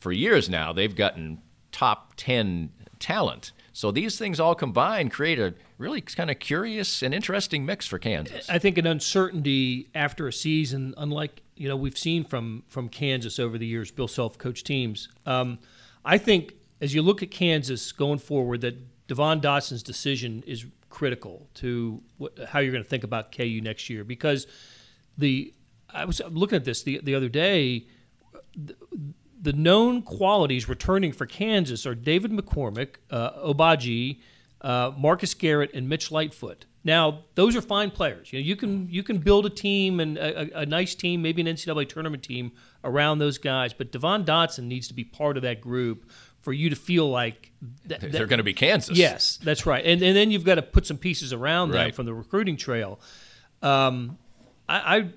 [0.00, 3.52] for years now, they've gotten top 10 talent.
[3.74, 7.98] So these things all combined create a really kind of curious and interesting mix for
[7.98, 8.48] Kansas.
[8.48, 13.38] I think an uncertainty after a season, unlike you know we've seen from from Kansas
[13.38, 15.08] over the years, Bill Self coach teams.
[15.26, 15.58] Um,
[16.04, 21.48] I think as you look at Kansas going forward, that Devon Dotson's decision is critical
[21.54, 22.02] to
[22.48, 24.46] how you're going to think about KU next year because
[25.18, 25.52] the
[25.92, 27.86] I was looking at this the the other day.
[28.56, 34.20] The known qualities returning for Kansas are David McCormack, uh, Agbaji,
[34.62, 36.64] uh, Marcus Garrett, and Mitch Lightfoot.
[36.84, 38.30] Now, those are fine players.
[38.32, 41.40] You know, you can you can build a team and a, a, nice team, maybe
[41.40, 42.52] an NCAA tournament team
[42.84, 43.72] around those guys.
[43.72, 46.10] But Devon Dotson needs to be part of that group
[46.42, 47.52] for you to feel like
[47.86, 48.98] that, that- They're going to be Kansas.
[48.98, 49.84] Yes, that's right.
[49.84, 53.00] And and then you've got to put some pieces around them from the recruiting trail.
[53.62, 54.18] Um,
[54.68, 55.08] I, I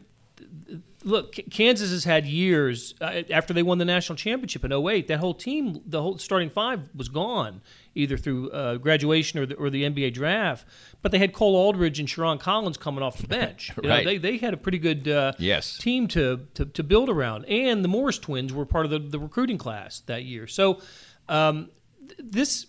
[1.04, 1.36] look.
[1.52, 5.34] Kansas has had years uh, after they won the national championship in 08, That whole
[5.34, 7.62] team, the whole starting five, was gone
[7.96, 10.68] either through uh, graduation or the, or the NBA draft.
[11.02, 13.72] But they had Cole Aldrich and Sherron Collins coming off the bench.
[13.82, 14.06] You know, Right.
[14.06, 15.78] they they had a pretty good uh, Yes.
[15.78, 17.46] team to, to to build around.
[17.46, 20.46] And the Morris twins were part of the, the recruiting class that year.
[20.48, 20.82] So
[21.30, 21.70] um,
[22.08, 22.68] th- this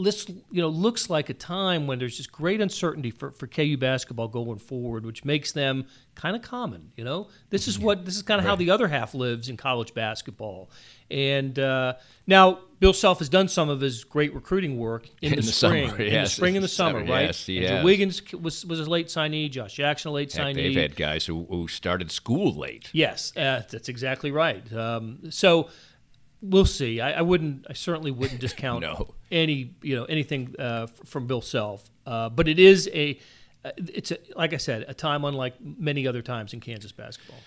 [0.00, 3.76] this you know looks like a time when there's just great uncertainty for, for KU
[3.76, 6.92] basketball going forward, which makes them kind of common.
[6.96, 9.56] You know, this is what this is kind of how the other half lives in
[9.56, 10.70] college basketball.
[11.10, 11.94] And uh,
[12.26, 15.52] now Bill Self has done some of his great recruiting work in, In the, the
[15.52, 17.26] spring, summer, in the spring and the summer, Summer, right?
[17.26, 17.84] yes, Andrew.
[17.84, 20.54] Wiggins was was a late signee, Josh Jackson a late Heck, signee.
[20.54, 22.88] they've had guys who, who started school late.
[22.92, 24.72] Yes, uh, that's exactly right.
[24.72, 25.68] Um, so
[26.50, 27.00] we'll see.
[27.00, 27.66] I, I wouldn't.
[27.68, 29.14] I certainly wouldn't discount No.
[29.30, 31.88] any you know anything uh, from Bill Self.
[32.06, 33.18] Uh, but it is a.
[33.64, 37.38] uh, It's a, like I said, a time unlike many other times in Kansas basketball.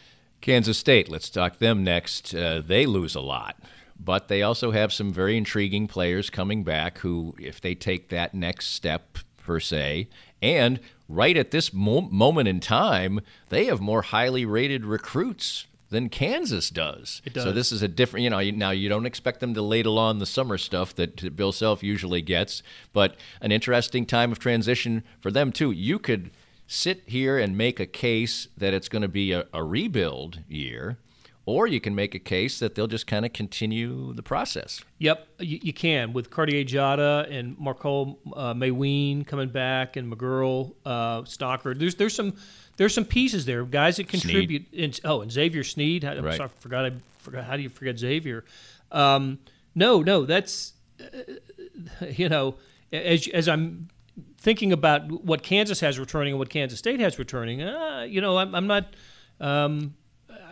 [0.41, 2.33] Kansas State, let's talk them next.
[2.35, 3.55] Uh, they lose a lot,
[3.99, 8.33] but they also have some very intriguing players coming back who, if they take that
[8.35, 10.07] next step, per se,
[10.41, 10.79] and
[11.09, 16.69] right at this mo- moment in time, they have more highly rated recruits than Kansas
[16.69, 17.21] does.
[17.25, 17.43] It does.
[17.43, 20.19] So this is a different, you know, now you don't expect them to ladle on
[20.19, 22.61] the summer stuff that Bill Self usually gets,
[22.93, 25.71] but an interesting time of transition for them too.
[25.71, 26.31] You could
[26.67, 30.97] sit here and make a case that it's going to be a, a rebuild year,
[31.45, 34.83] or you can make a case that they'll just kind of continue the process.
[34.99, 40.73] Yep, you, you can with Cartier Diarra and Marco uh, Mawien coming back and McGuirl,
[40.85, 41.79] uh, Stockard.
[41.79, 42.33] There's there's some
[42.77, 44.65] there's some pieces there, guys that contribute.
[44.77, 46.05] And, oh, and Xavier Sneed.
[46.05, 46.37] I, I'm Right.
[46.37, 46.85] sorry, I forgot.
[46.85, 47.43] I forgot.
[47.43, 48.45] How do you forget Xavier?
[48.91, 49.39] Um,
[49.75, 52.55] no, no, that's uh, you know
[52.91, 53.89] as as I'm
[54.37, 57.61] thinking about what Kansas has returning and what Kansas State has returning.
[57.61, 58.93] Uh, you know, I'm, I'm not.
[59.39, 59.95] Um,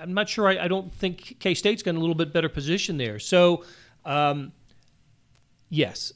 [0.01, 0.47] I'm not sure.
[0.47, 3.17] I, I don't think K State's got a little bit better position there.
[3.19, 3.63] So,
[4.03, 4.51] um,
[5.69, 6.13] yes,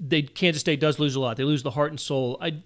[0.00, 1.36] they Kansas State does lose a lot.
[1.36, 2.38] They lose the heart and soul.
[2.40, 2.62] I,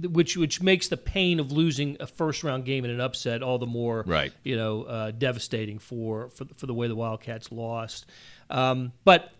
[0.00, 3.58] which which makes the pain of losing a first round game in an upset all
[3.58, 4.32] the more Right.
[4.44, 8.06] You know, uh, devastating for, for for the way the Wildcats lost.
[8.50, 9.32] Um, but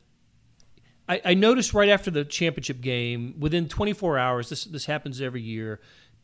[1.08, 5.42] I, I noticed right after the championship game, within 24 hours, this this happens every
[5.42, 5.80] year.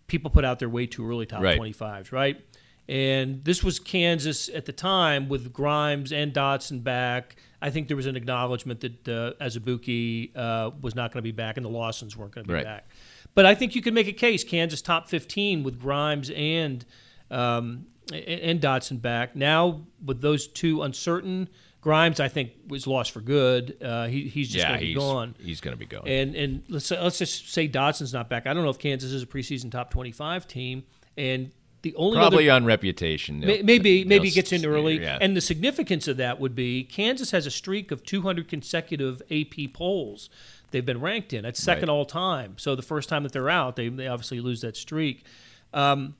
[0.08, 1.58] People put out their way too early top Right.
[1.60, 2.40] 25s, right?
[2.88, 7.36] And this was Kansas at the time with Grimes and Dotson back.
[7.62, 11.30] I think there was an acknowledgement that uh, Azubuike uh, was not going to be
[11.30, 12.64] back and the Lawsons weren't going to be Right.
[12.64, 12.88] back.
[13.34, 16.84] But I think you could make a case Kansas top 15 with Grimes and
[17.30, 19.34] um, and, Dotson back.
[19.34, 21.48] Now with those two uncertain,
[21.80, 23.76] Grimes I think was lost for good.
[23.82, 25.34] Uh, he, he's just yeah, going to be gone.
[25.40, 26.06] he's going to be gone.
[26.06, 28.46] And and let's let's just say Dotson's not back.
[28.46, 30.84] I don't know if Kansas is a preseason top 25 team.
[31.16, 33.40] And the only Probably other on reputation.
[33.40, 35.18] May- Maybe maybe gets in early, yeah.
[35.20, 39.72] and the significance of that would be Kansas has a streak of 200 consecutive AP
[39.72, 40.30] polls
[40.72, 41.42] they've been ranked in.
[41.42, 41.94] That's second Right.
[41.94, 42.54] all time.
[42.58, 45.24] So the first time that they're out, they, they obviously lose that streak.
[45.72, 46.16] Um,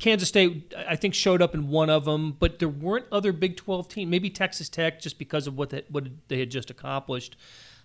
[0.00, 3.56] Kansas State, I think, showed up in one of them, but there weren't other Big
[3.56, 4.10] 12 teams.
[4.10, 7.36] Maybe Texas Tech, just because of what they, what they had just accomplished.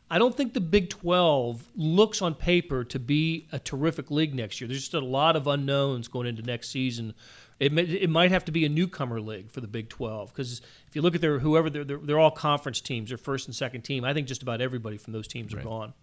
[0.10, 4.60] I don't think the Big 12 looks on paper to be a terrific league next
[4.60, 4.68] year.
[4.68, 7.14] There's just a lot of unknowns going into next season.
[7.60, 10.62] It, may, it might have to be a newcomer league for the Big 12 because
[10.88, 13.56] if you look at their whoever they're, they're, they're all conference teams, their first and
[13.56, 14.04] second team.
[14.04, 15.94] I think just about everybody from those teams are gone.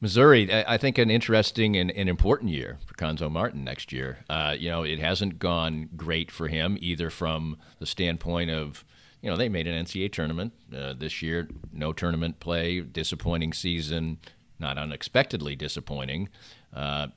[0.00, 4.24] Missouri, I I think an interesting and, and important year for Cuonzo Martin next year.
[4.30, 8.84] Uh, you know, it hasn't gone great for him either from the standpoint of,
[9.20, 14.18] you know, they made an NCAA tournament uh, this year, no tournament play, disappointing season,
[14.58, 16.30] not unexpectedly disappointing.
[16.72, 17.08] Uh,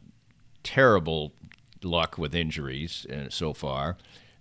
[0.63, 1.33] terrible
[1.85, 3.97] luck with injuries uh, so far,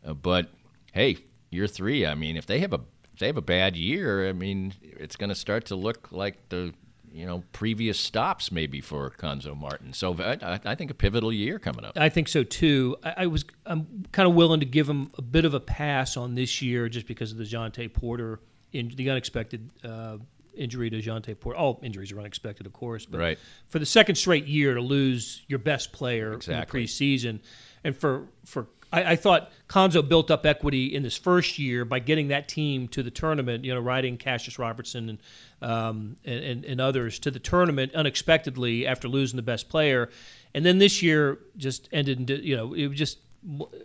[0.06, 0.48] uh, but
[0.92, 1.18] hey,
[1.50, 2.06] year three.
[2.06, 2.80] I mean, if they have a
[3.12, 6.48] if they have a bad year, I mean, it's going to start to look like
[6.48, 6.72] the
[7.12, 9.92] you know previous stops maybe for Cuonzo Martin.
[9.92, 11.96] So I, think a pivotal year coming up.
[11.96, 12.96] I think so too.
[13.02, 16.34] I, was I'm kind of willing to give him a bit of a pass on
[16.34, 18.40] this year just because of the Jontay Porter
[18.72, 20.16] in the unexpected uh,
[20.54, 21.58] injury to Jontay Porter.
[21.58, 23.38] All injuries are unexpected, of course, but Right.
[23.68, 26.80] for the second straight year to lose your best player Exactly.
[26.82, 27.40] in the preseason,
[27.84, 31.98] and for for I, I thought Cuonzo built up equity in this first year by
[31.98, 33.64] getting that team to the tournament.
[33.64, 35.18] You know, riding Kassius Robertson and
[35.62, 40.10] um, and, and, and others to the tournament unexpectedly after losing the best player,
[40.54, 42.28] and then this year just ended.
[42.30, 43.18] In, you know, it was just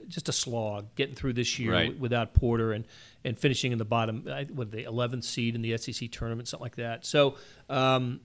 [0.08, 2.00] just a slog getting through this year Right.
[2.00, 2.86] without Porter and
[3.24, 4.24] and finishing in the bottom.
[4.54, 7.06] What the 11th seed in the SEC tournament, something like that.
[7.06, 7.36] So.
[7.70, 8.22] Um,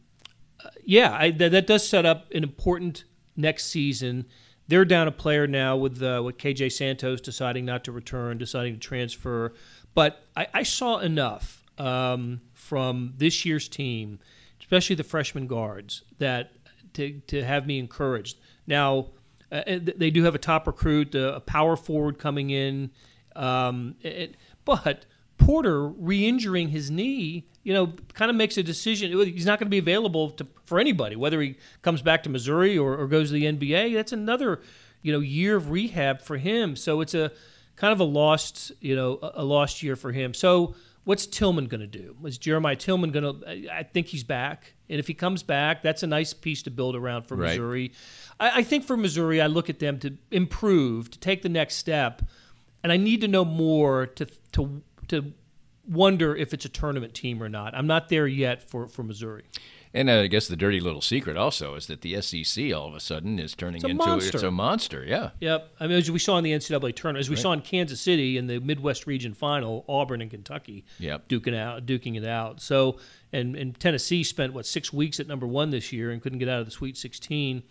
[0.85, 3.03] yeah, I, that, that does set up an important
[3.37, 4.27] next season.
[4.69, 8.75] They're down a player now with uh, with KJ Santos deciding not to return, deciding
[8.75, 9.55] to transfer.
[9.95, 14.21] But I, I saw enough um, from this year's team,
[14.61, 16.53] especially the freshman guards, that
[16.95, 18.39] to to have me encouraged.
[18.67, 19.09] Now
[19.53, 22.91] uh, they do have a top recruit, uh, a power forward coming in,
[23.37, 25.05] um, it, but
[25.39, 29.11] Porter re-injuring his knee, you know, kind of makes a decision.
[29.27, 32.79] He's not going to be available to, for anybody, whether he comes back to Missouri
[32.79, 33.95] or, or goes to the NBA.
[33.95, 34.61] That's another,
[35.03, 36.77] you know, year of rehab for him.
[36.77, 37.33] So it's a
[37.77, 40.33] kind of a lost, you know, a, a lost year for him.
[40.35, 42.17] So what's Tilmon going to do?
[42.25, 43.73] Is Jeremiah Tilmon going to?
[43.73, 46.95] I think he's back, and if he comes back, that's a nice piece to build
[46.95, 47.51] around for Right.
[47.51, 47.93] Missouri.
[48.43, 51.77] I, I think for Missouri, I look at them to improve, to take the next
[51.77, 52.23] step,
[52.83, 55.33] and I need to know more to to to
[55.89, 57.75] wonder if it's a tournament team or not.
[57.75, 59.45] I'm not there yet for for Missouri.
[59.95, 62.95] And uh, I guess the dirty little secret also is that the SEC all of
[62.95, 64.39] a sudden is turning a into monster.
[64.39, 65.05] it's a monster.
[65.07, 65.31] Yeah.
[65.41, 65.69] Yep.
[65.81, 68.39] I mean, as we saw in the NCAA tournament, as we saw in Kansas City
[68.39, 71.29] in the Midwest region final, Auburn and Kentucky Yep.
[71.29, 72.63] duking out, duking it out.
[72.63, 73.01] So,
[73.35, 76.49] and, and Tennessee spent what six weeks at number one this year and couldn't get
[76.49, 77.63] out of the Sweet 16.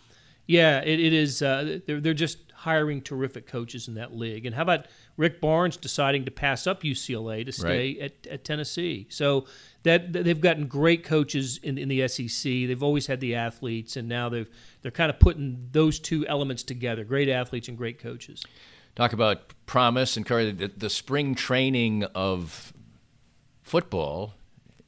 [0.51, 1.41] Yeah, it, it is.
[1.41, 4.45] Uh, they're they're just hiring terrific coaches in that league.
[4.45, 4.85] And how about
[5.17, 7.99] Rick Barnes deciding to pass up UCLA to stay Right.
[7.99, 9.07] at, at Tennessee?
[9.09, 9.45] So
[9.83, 12.43] that they've gotten great coaches in, in the SEC.
[12.43, 14.49] They've always had the athletes, and now they've
[14.81, 18.43] they're kind of putting those two elements together: great athletes and great coaches.
[18.95, 20.57] Talk about promise and courage.
[20.57, 22.73] The, the spring training of
[23.63, 24.33] football,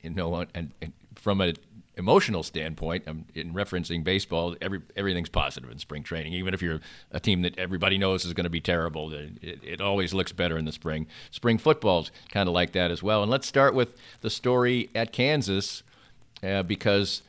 [0.01, 1.55] you know, and, and from an
[1.95, 4.55] emotional standpoint, in referencing baseball.
[4.61, 6.79] Every everything's positive in spring training, even if you're
[7.11, 9.13] a team that everybody knows is going to be terrible.
[9.13, 11.07] It, it, it always looks better in the spring.
[11.31, 13.21] Spring football's kind of like that as well.
[13.21, 15.83] And let's start with the story at Kansas,
[16.41, 17.21] uh, because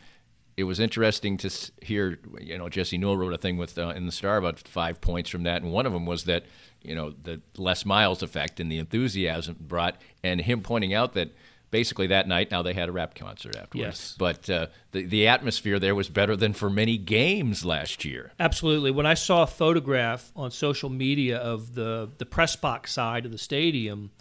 [0.56, 1.50] it was interesting to
[1.82, 2.18] hear.
[2.40, 5.30] You know, Jesse Newell wrote a thing with uh, in the Star about five points
[5.30, 6.44] from that, and one of them was that
[6.82, 11.32] you know the Les Miles effect and the enthusiasm brought, and him pointing out that
[11.74, 12.50] basically that night.
[12.52, 14.16] Now they had a rap concert afterwards, Yes.
[14.16, 18.30] but uh, the the atmosphere there was better than for many games last year.
[18.38, 18.92] Absolutely.
[18.92, 23.32] When I saw a photograph on social media of the the press box side of
[23.32, 24.12] the stadium,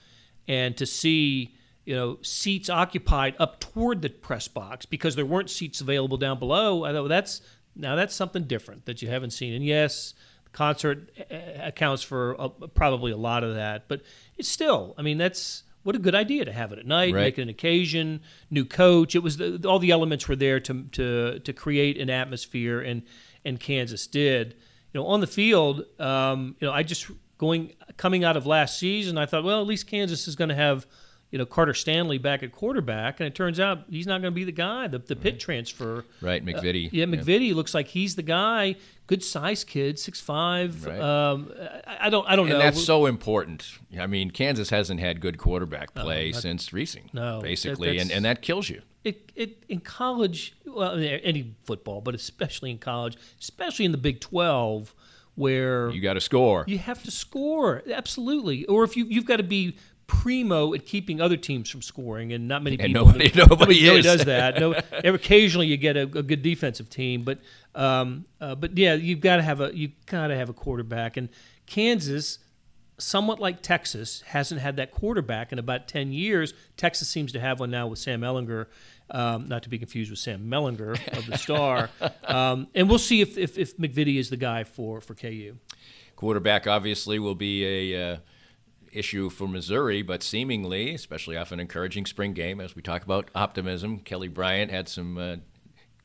[0.47, 5.49] and to see you know seats occupied up toward the press box because there weren't
[5.49, 7.41] seats available down below, I thought well, that's
[7.75, 9.53] now that's something different that you haven't seen.
[9.53, 10.13] And yes,
[10.45, 11.11] the concert
[11.61, 14.01] accounts for uh, probably a lot of that, but
[14.37, 14.95] it's still.
[14.97, 15.63] I mean, that's.
[15.83, 17.21] What a good idea to have it at night, Right.
[17.23, 19.15] make it an occasion, new coach.
[19.15, 23.03] It was the, all the elements were there to to to create an atmosphere, and
[23.45, 24.55] and Kansas did.
[24.93, 27.07] You know, on the field, um, you know, I just
[27.37, 30.55] going coming out of last season, I thought, well, at least Kansas is going to
[30.55, 30.85] have,
[31.33, 34.35] you know, Carter Stanley back at quarterback, and it turns out he's not going to
[34.35, 34.87] be the guy.
[34.87, 36.89] The the Pitt transfer, Right, MacVittie.
[36.91, 38.75] yeah, MacVittie looks like he's the guy.
[39.07, 40.85] Good size kid, six five.
[40.85, 40.99] Right.
[40.99, 41.51] Um,
[41.87, 42.63] I, I don't I don't And know.
[42.63, 43.67] that's so important.
[43.99, 48.23] I mean, Kansas hasn't had good quarterback play since Reesing, No, that- basically, and, and
[48.25, 48.83] that kills you.
[49.03, 54.19] it, it in college, well, any football, but especially in college, especially in the Big
[54.21, 54.93] Twelve,
[55.35, 56.63] where You got to score.
[56.67, 59.75] you have to score absolutely, or if you you've got to be
[60.07, 63.05] primo at keeping other teams from scoring, and not many And people.
[63.13, 64.05] nobody- nobody really is.
[64.05, 64.59] does that.
[64.59, 64.73] No,
[65.13, 67.39] occasionally you get a, a good defensive team, but
[67.75, 71.17] um, uh, but yeah, you've got to have a you got to have a quarterback,
[71.17, 71.29] and
[71.65, 72.39] Kansas.
[72.99, 76.53] Somewhat like Texas hasn't had that quarterback in about ten years.
[76.77, 78.67] Texas seems to have one now with Sam Ehlinger,
[79.09, 81.89] um, not to be confused with Sam Mellinger of the Star.
[82.25, 85.55] um, and we'll see if, if if MacVittie is the guy for for KU.
[86.15, 88.17] Quarterback obviously will be a uh,
[88.95, 93.29] issue for Missouri, but seemingly, especially off an encouraging spring game, as we talk about
[93.35, 95.35] optimism, Kelly Bryant had some uh,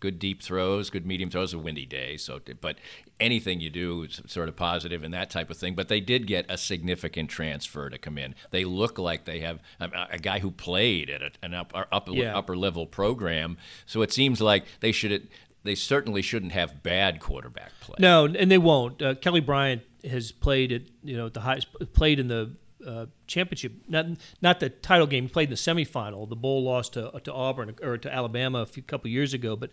[0.01, 1.53] good deep throws, good medium throws.
[1.55, 2.77] A windy day, so but
[3.21, 5.75] anything you do is sort of positive and that type of thing.
[5.75, 8.35] But they did get a significant transfer to come in.
[8.51, 12.13] They look like they have a, a guy who played at a, an upper upper,
[12.13, 12.37] Yeah.
[12.37, 13.59] upper level program.
[13.87, 15.29] So it seems like they should.
[15.65, 17.97] They certainly shouldn't have bad quarterback play.
[17.99, 19.03] No, and they won't.
[19.03, 22.53] Uh, Kelly Bryant has played at you know the highest played in the
[22.87, 24.07] uh, championship, not
[24.41, 25.25] not the title game.
[25.25, 26.29] He played in the semifinal.
[26.29, 29.71] The bowl lost to to Auburn or to Alabama a few couple years ago, but.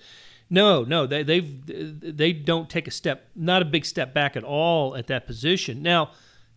[0.47, 4.43] No, no, they they've they don't take a step, not a big step back at
[4.43, 5.82] all at that position.
[5.82, 6.12] Now,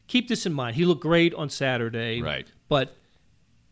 [0.09, 0.77] keep this in mind.
[0.77, 2.47] He looked great on Saturday, Right.
[2.69, 2.99] But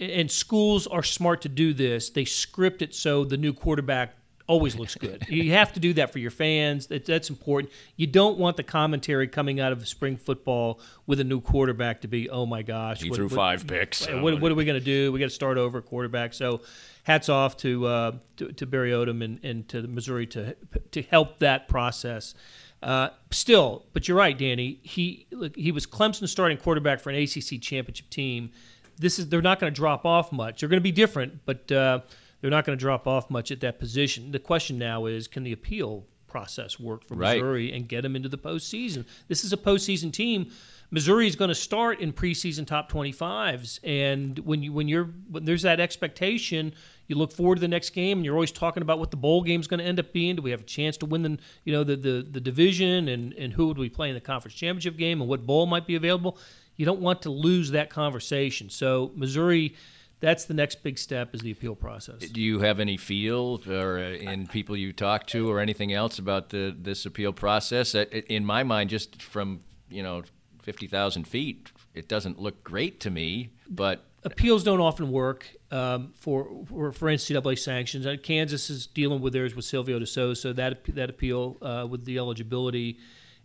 [0.01, 2.11] and schools are smart to do this.
[2.11, 4.17] They script it so the new quarterback
[4.47, 5.27] always looks good.
[5.29, 6.87] you have to do that for your fans.
[6.87, 7.73] That, that's important.
[7.97, 12.09] You don't want the commentary coming out of spring football with a new quarterback to
[12.09, 14.07] be, oh my gosh, He what- threw what- five picks.
[14.07, 15.13] What, what, what are we going to do?
[15.13, 16.35] We got to start over quarterback.
[16.35, 16.61] So,
[17.03, 20.57] hats off to uh, to, to Barry Odom and, and to Missouri to
[20.93, 22.35] to help that process.
[22.83, 24.81] Uh, still, but you're right, Danny.
[24.83, 28.51] He look, he was Clemson's starting quarterback for an ACC championship team.
[28.99, 30.61] This is they're not going to drop off much.
[30.61, 32.01] They're going to be different, but uh,
[32.47, 34.31] they're not going to drop off much at that position.
[34.31, 37.39] The question now is, can the appeal process work for Right.
[37.39, 39.05] Missouri and get them into the postseason?
[39.27, 40.53] This is a postseason team.
[40.93, 45.45] Missouri is going to start in preseason top 25s, and when you when you're when
[45.45, 46.73] there's that expectation,
[47.09, 49.43] you look forward to the next game, and you're always talking about what the bowl
[49.43, 50.37] game is going to end up being.
[50.37, 53.33] Do we have a chance to win the you know the the, the division, and
[53.33, 55.97] and who would we play in the conference championship game, and what bowl might be
[55.97, 56.39] available?
[56.77, 58.71] You don't want to lose that conversation.
[58.71, 59.75] So Missouri.
[60.21, 62.21] That's the next big step is the appeal process.
[62.21, 66.19] Do you have any feel or uh, in people you talk to or anything else
[66.19, 67.95] about the this appeal process?
[67.95, 69.61] Uh, In my mind, just from
[69.91, 70.23] you know
[70.63, 73.51] fifty thousand feet, it doesn't look great to me.
[73.69, 78.07] But appeals don't often work um, for, for for NCAA sanctions.
[78.07, 80.53] Uh, Kansas is dealing with theirs with Silvio De Sousa.
[80.53, 82.99] That that appeal uh, with the eligibility,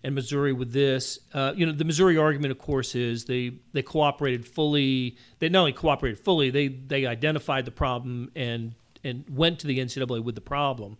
[0.03, 1.19] and Missouri with this.
[1.33, 5.17] Uh, you know, the Missouri argument, of course, is they they cooperated fully.
[5.39, 8.73] They not only cooperated fully, they they identified the problem and
[9.03, 10.97] and went to the NCAA with the problem.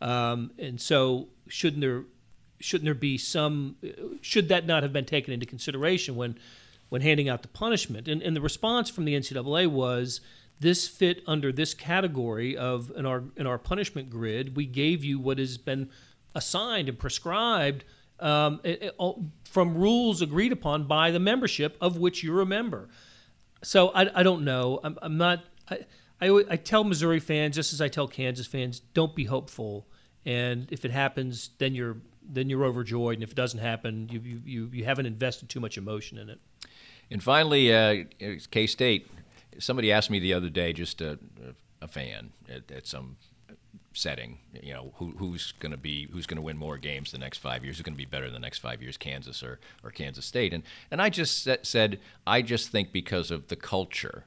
[0.00, 2.04] Um, and so, shouldn't there
[2.60, 3.76] shouldn't there be some?
[4.20, 6.38] Should that not have been taken into consideration when
[6.88, 8.08] when handing out the punishment?
[8.08, 10.20] And, and the response from the NCAA was
[10.60, 14.56] this fit under this category of in our in our punishment grid.
[14.56, 15.90] We gave you what has been
[16.34, 17.84] assigned and prescribed
[18.20, 18.96] um, it, it,
[19.44, 22.88] from rules agreed upon by the membership of which you're a member.
[23.62, 24.80] So I, I don't know.
[24.82, 25.44] I'm, I'm not.
[25.68, 25.78] I,
[26.20, 29.86] I, I tell Missouri fans just as I tell Kansas fans, don't be hopeful.
[30.24, 33.14] And if it happens, then you're then you're overjoyed.
[33.14, 36.40] And if it doesn't happen, you you, you haven't invested too much emotion in it.
[37.10, 38.04] And finally, uh,
[38.50, 39.10] K State.
[39.58, 41.16] Somebody asked me the other day, just a,
[41.80, 43.16] a fan at, at some
[43.94, 44.38] setting.
[44.62, 47.38] You know, who, who's going to be who's going to win more games the next
[47.38, 47.76] five years?
[47.76, 50.52] Who's going to be better the next five years, Kansas or or Kansas State?
[50.52, 54.24] And and I just said I just think because of the culture,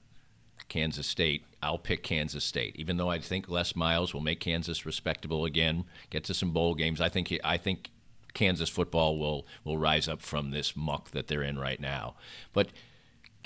[0.69, 1.43] Kansas State.
[1.61, 5.85] I'll pick Kansas State, even though I think Les Miles will make Kansas respectable again,
[6.11, 7.01] get to some bowl games.
[7.01, 7.89] I think I think
[8.33, 12.15] Kansas football will will rise up from this muck that they're in right now.
[12.53, 12.67] But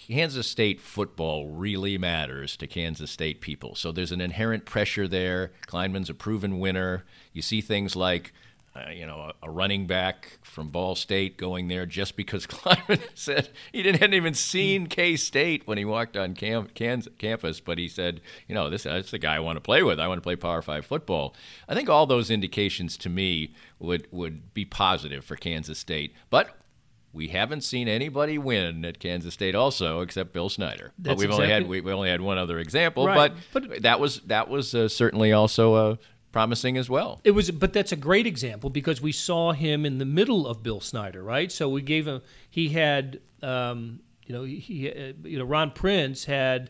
[0.07, 3.75] Kansas State football really matters to Kansas State people.
[3.75, 5.51] So there's an inherent pressure there.
[5.67, 7.05] Klieman's a proven winner.
[7.33, 8.33] You see things like,
[8.75, 13.01] uh, you know, a, a, running back from Ball State going there just because Klieman
[13.13, 17.59] said he didn't hadn't even seen K State when he walked on camp, Kansas, campus,
[17.59, 19.99] but he said, you know, this that's the guy I want to play with.
[19.99, 21.35] I want to play Power Five football.
[21.67, 26.60] I think all those indications to me would would be positive for Kansas State, but
[27.13, 30.91] we haven't seen anybody win at Kansas State also except Bill Snyder.
[30.97, 33.33] That's but we've exactly, only had we, we, only had one other example, right.
[33.53, 35.95] but, but, that was that was uh, certainly also uh,
[36.31, 37.19] promising as well.
[37.23, 40.63] It was, but that's a great example because we saw him in the middle of
[40.63, 41.51] Bill Snyder, right?
[41.51, 46.25] So we gave him he had um, you know he uh, you know Ron Prince
[46.25, 46.69] had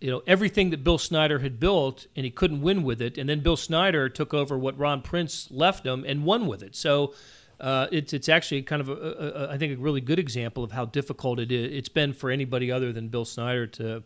[0.00, 3.16] you know everything that Bill Snyder had built, and he couldn't win with it.
[3.16, 6.76] And then Bill Snyder took over what Ron Prince left him and won with it.
[6.76, 7.14] So
[7.60, 10.64] uh, it's it's actually kind of a, a, a, I think a really good example
[10.64, 11.72] of how difficult it is.
[11.72, 14.02] It's been for anybody other than Bill Snyder to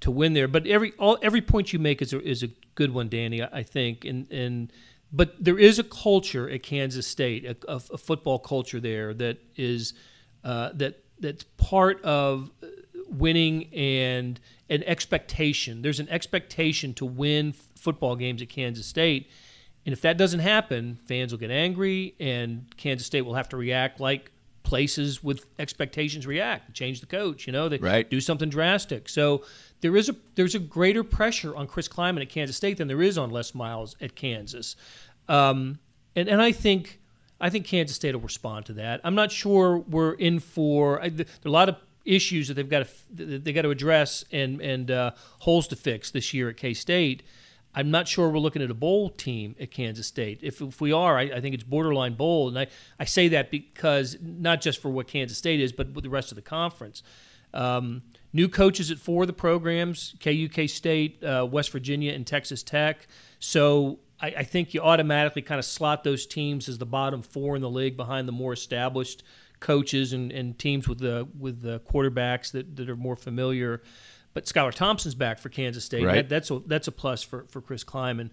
[0.00, 0.48] to win there.
[0.48, 3.42] But every all every point you make is a, is a good one, Danny.
[3.42, 4.72] I, I think and and
[5.12, 9.92] but there is a culture at Kansas State, a, a football culture there that is
[10.44, 12.50] uh, that that's part of
[13.10, 15.82] winning and an expectation.
[15.82, 19.30] There's an expectation to win football games at Kansas State
[19.88, 23.56] and if that doesn't happen, fans will get angry, and Kansas State will have to
[23.56, 24.30] react like
[24.62, 26.74] places with expectations react.
[26.74, 28.10] Change the coach, you know, they right.
[28.10, 29.08] do something drastic.
[29.08, 29.46] So
[29.80, 33.00] there is a there's a greater pressure on Chris Klieman at Kansas State than there
[33.00, 34.76] is on Les Miles at Kansas,
[35.26, 35.78] um,
[36.14, 37.00] and and I think
[37.40, 39.00] I think Kansas State will respond to that.
[39.04, 42.68] I'm not sure we're in for I, there are a lot of issues that they've
[42.68, 46.58] got to they got to address and and uh, holes to fix this year at
[46.58, 47.22] K State.
[47.78, 50.40] I'm not sure we're looking at a bowl team at Kansas State.
[50.42, 52.48] If, if we are, I, I, think it's borderline bowl.
[52.48, 52.66] And I,
[52.98, 56.32] I say that because not just for what Kansas State is, but with the rest
[56.32, 57.04] of the conference.
[57.54, 58.02] Um,
[58.32, 63.06] new coaches at four of the programs KUK State, uh, West Virginia, and Texas Tech.
[63.38, 67.54] So I, I, think you automatically kind of slot those teams as the bottom four
[67.54, 69.22] in the league behind the more established
[69.60, 73.82] coaches and, and teams with the, with the quarterbacks that, that are more familiar.
[74.38, 76.04] But Skylar Thompson's back for Kansas State.
[76.04, 76.14] Right.
[76.14, 78.30] That, that's a that's a plus for for Chris Klieman.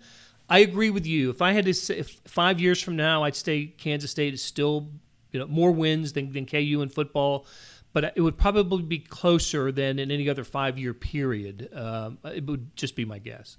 [0.47, 1.31] I agree with you.
[1.31, 4.43] If I had to say, if five years from now, I'd say Kansas State is
[4.43, 4.91] still
[5.31, 7.47] you know more wins than, than KU in football,
[7.91, 11.69] but it would probably be closer than in any other five year period.
[11.73, 13.57] Um, it would just be my guess.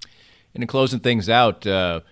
[0.55, 1.67] And in closing things out.
[1.67, 2.03] Uh,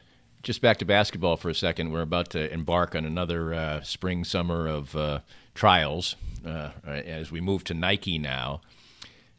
[0.42, 1.92] just back to basketball for a second.
[1.92, 5.20] We're about to embark on another uh, spring summer of uh,
[5.54, 8.60] trials uh, as we move to Nike now.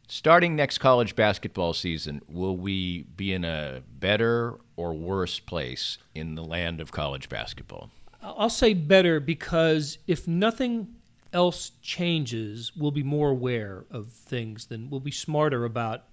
[0.08, 6.36] Starting next college basketball season, will we be in a better or worse place in
[6.36, 7.90] the land of college basketball?
[8.22, 10.94] I'll say better because if nothing
[11.32, 16.04] else changes, we'll be more aware of things than we'll be smarter about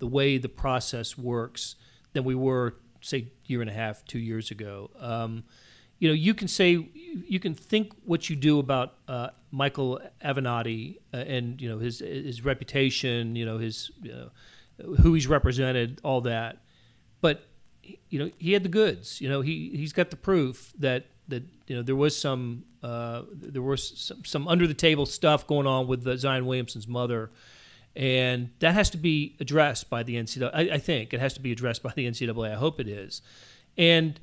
[0.00, 1.76] the way the process works
[2.14, 4.90] than we were, say, year and a half, two years ago.
[4.98, 5.44] Um,
[6.04, 6.86] you know, you can say
[7.26, 12.00] you can think what you do about uh, Michael Avenatti uh, and you know his
[12.00, 14.30] his reputation, you know his you know,
[14.96, 16.58] who he's represented, all that,
[17.22, 17.46] but
[18.10, 19.18] you know he had the goods.
[19.18, 23.22] You know he he's got the proof that that you know there was some uh,
[23.32, 27.30] there was some, some under the table stuff going on with Zion Williamson's mother.
[27.96, 30.50] And that has to be addressed by the NCAA.
[30.52, 32.50] I, I think it has to be addressed by the NCAA.
[32.50, 33.22] I hope it is.
[33.78, 34.20] And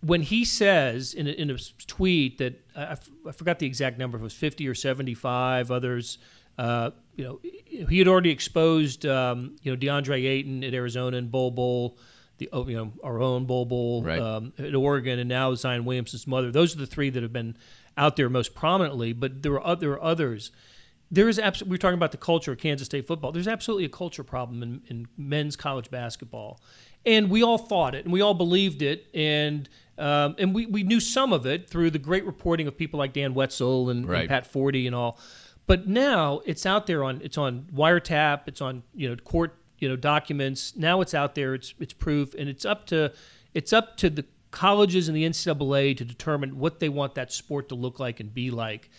[0.00, 3.98] when he says in a, in a tweet that I, f- I forgot the exact
[3.98, 6.18] number, if it was 50 or 75, others,
[6.58, 7.40] uh, you know,
[7.88, 11.98] he had already exposed, um, you know, DeAndre Ayton at Arizona and Bol Bol,
[12.38, 14.20] the oh, you know our own Bol Bol Right.
[14.20, 16.50] um, at Oregon, and now Zion Williamson's mother.
[16.50, 17.56] Those are the three that have been
[17.96, 19.12] out there most prominently.
[19.14, 20.52] But there are other others.
[21.10, 21.74] There is absolutely.
[21.74, 23.32] We're talking about the culture of Kansas State football.
[23.32, 26.60] There's absolutely a culture problem in, in men's college basketball,
[27.06, 29.68] and we all thought it and we all believed it, and
[29.98, 33.12] um, and we, we knew some of it through the great reporting of people like
[33.12, 35.18] Dan Wetzel and, and Pat Forde and all.
[35.66, 39.88] But now it's out there on it's on wiretap, it's on you know court you
[39.88, 40.76] know documents.
[40.76, 43.12] Now it's out there, it's it's proof, and it's up to
[43.54, 47.68] it's up to the colleges and the NCAA to determine what they want that sport
[47.70, 48.90] to look like and be like.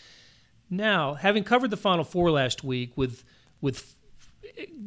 [0.70, 3.24] Now, having covered the Final Four last week with
[3.62, 3.96] with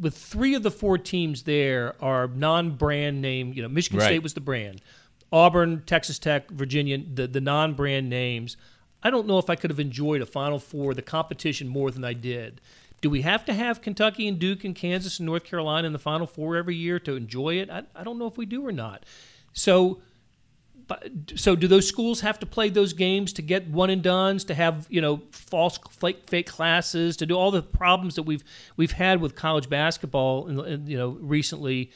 [0.01, 3.53] with three of the four teams there are non-brand name.
[3.55, 4.07] You know, Michigan Right.
[4.07, 4.83] State was the brand,
[5.33, 8.57] Auburn, Texas Tech, Virginia, the the non-brand names.
[9.03, 12.05] I don't know if I could have enjoyed a Final Four, the competition more than
[12.05, 12.61] I did.
[13.01, 15.99] Do we have to have Kentucky and Duke and Kansas and North Carolina in the
[15.99, 17.71] Final Four every year to enjoy it?
[17.71, 19.05] I, I don't know if we do or not.
[19.53, 20.01] So
[21.37, 24.55] so do those schools have to play those games to get one and dones to
[24.55, 28.43] have you know false fake, fake classes to do all the problems that we've
[28.77, 31.91] we've had with college basketball in, you know recently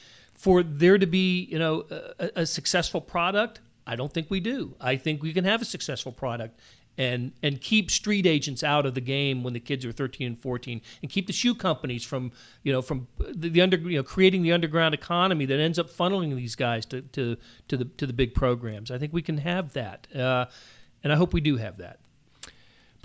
[0.45, 1.85] for there to be you know
[2.19, 4.75] a, a successful product I don't think we do.
[4.81, 6.59] I think we can have a successful product
[6.97, 10.39] and and keep street agents out of the game when the kids are 13 and
[10.39, 12.31] 14 and keep the shoe companies from
[12.63, 15.89] you know from the, the under you know creating the underground economy that ends up
[15.89, 17.37] funneling these guys to to
[17.67, 18.91] to the to the big programs.
[18.91, 20.45] I think we can have that uh,
[21.03, 21.99] and I hope we do have that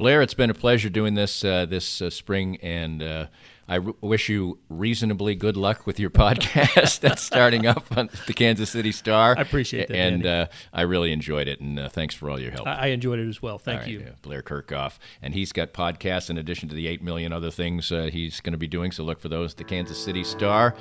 [0.00, 3.26] Blair, it's been a pleasure doing this uh, this uh, spring, and uh,
[3.68, 8.32] I r- wish you reasonably good luck with your podcast that's starting up on the
[8.32, 9.34] Kansas City Star.
[9.36, 12.50] I appreciate that, and uh, I really enjoyed it, and uh, thanks for all your
[12.50, 12.66] help.
[12.66, 14.96] I, I enjoyed it as well thank All right, you Blair Kerkhoff.
[15.20, 18.54] And he's got podcasts in addition to the 8 million other things uh, he's going
[18.54, 18.92] to be doing.
[18.92, 20.74] So look for those, the Kansas City Star.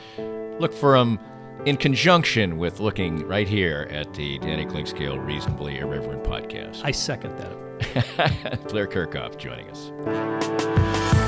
[0.60, 1.20] Look for him
[1.66, 6.82] in conjunction with looking right here at the Danny Clinkscale Reasonably Irreverent podcast.
[6.84, 9.92] I second that Blair Kerkhoff joining us.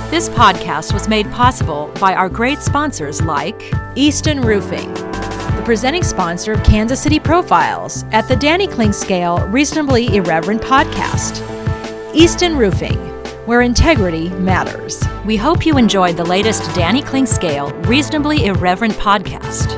[0.10, 6.54] This podcast was made possible by our great sponsors like Easton Roofing, the presenting sponsor
[6.54, 11.42] of Kansas City Profiles at the Danny Clinkscale Reasonably Irreverent podcast.
[12.14, 12.98] Easton Roofing,
[13.46, 15.02] where integrity matters.
[15.26, 19.78] We hope you enjoyed the latest Danny Clinkscale Reasonably Irreverent podcast.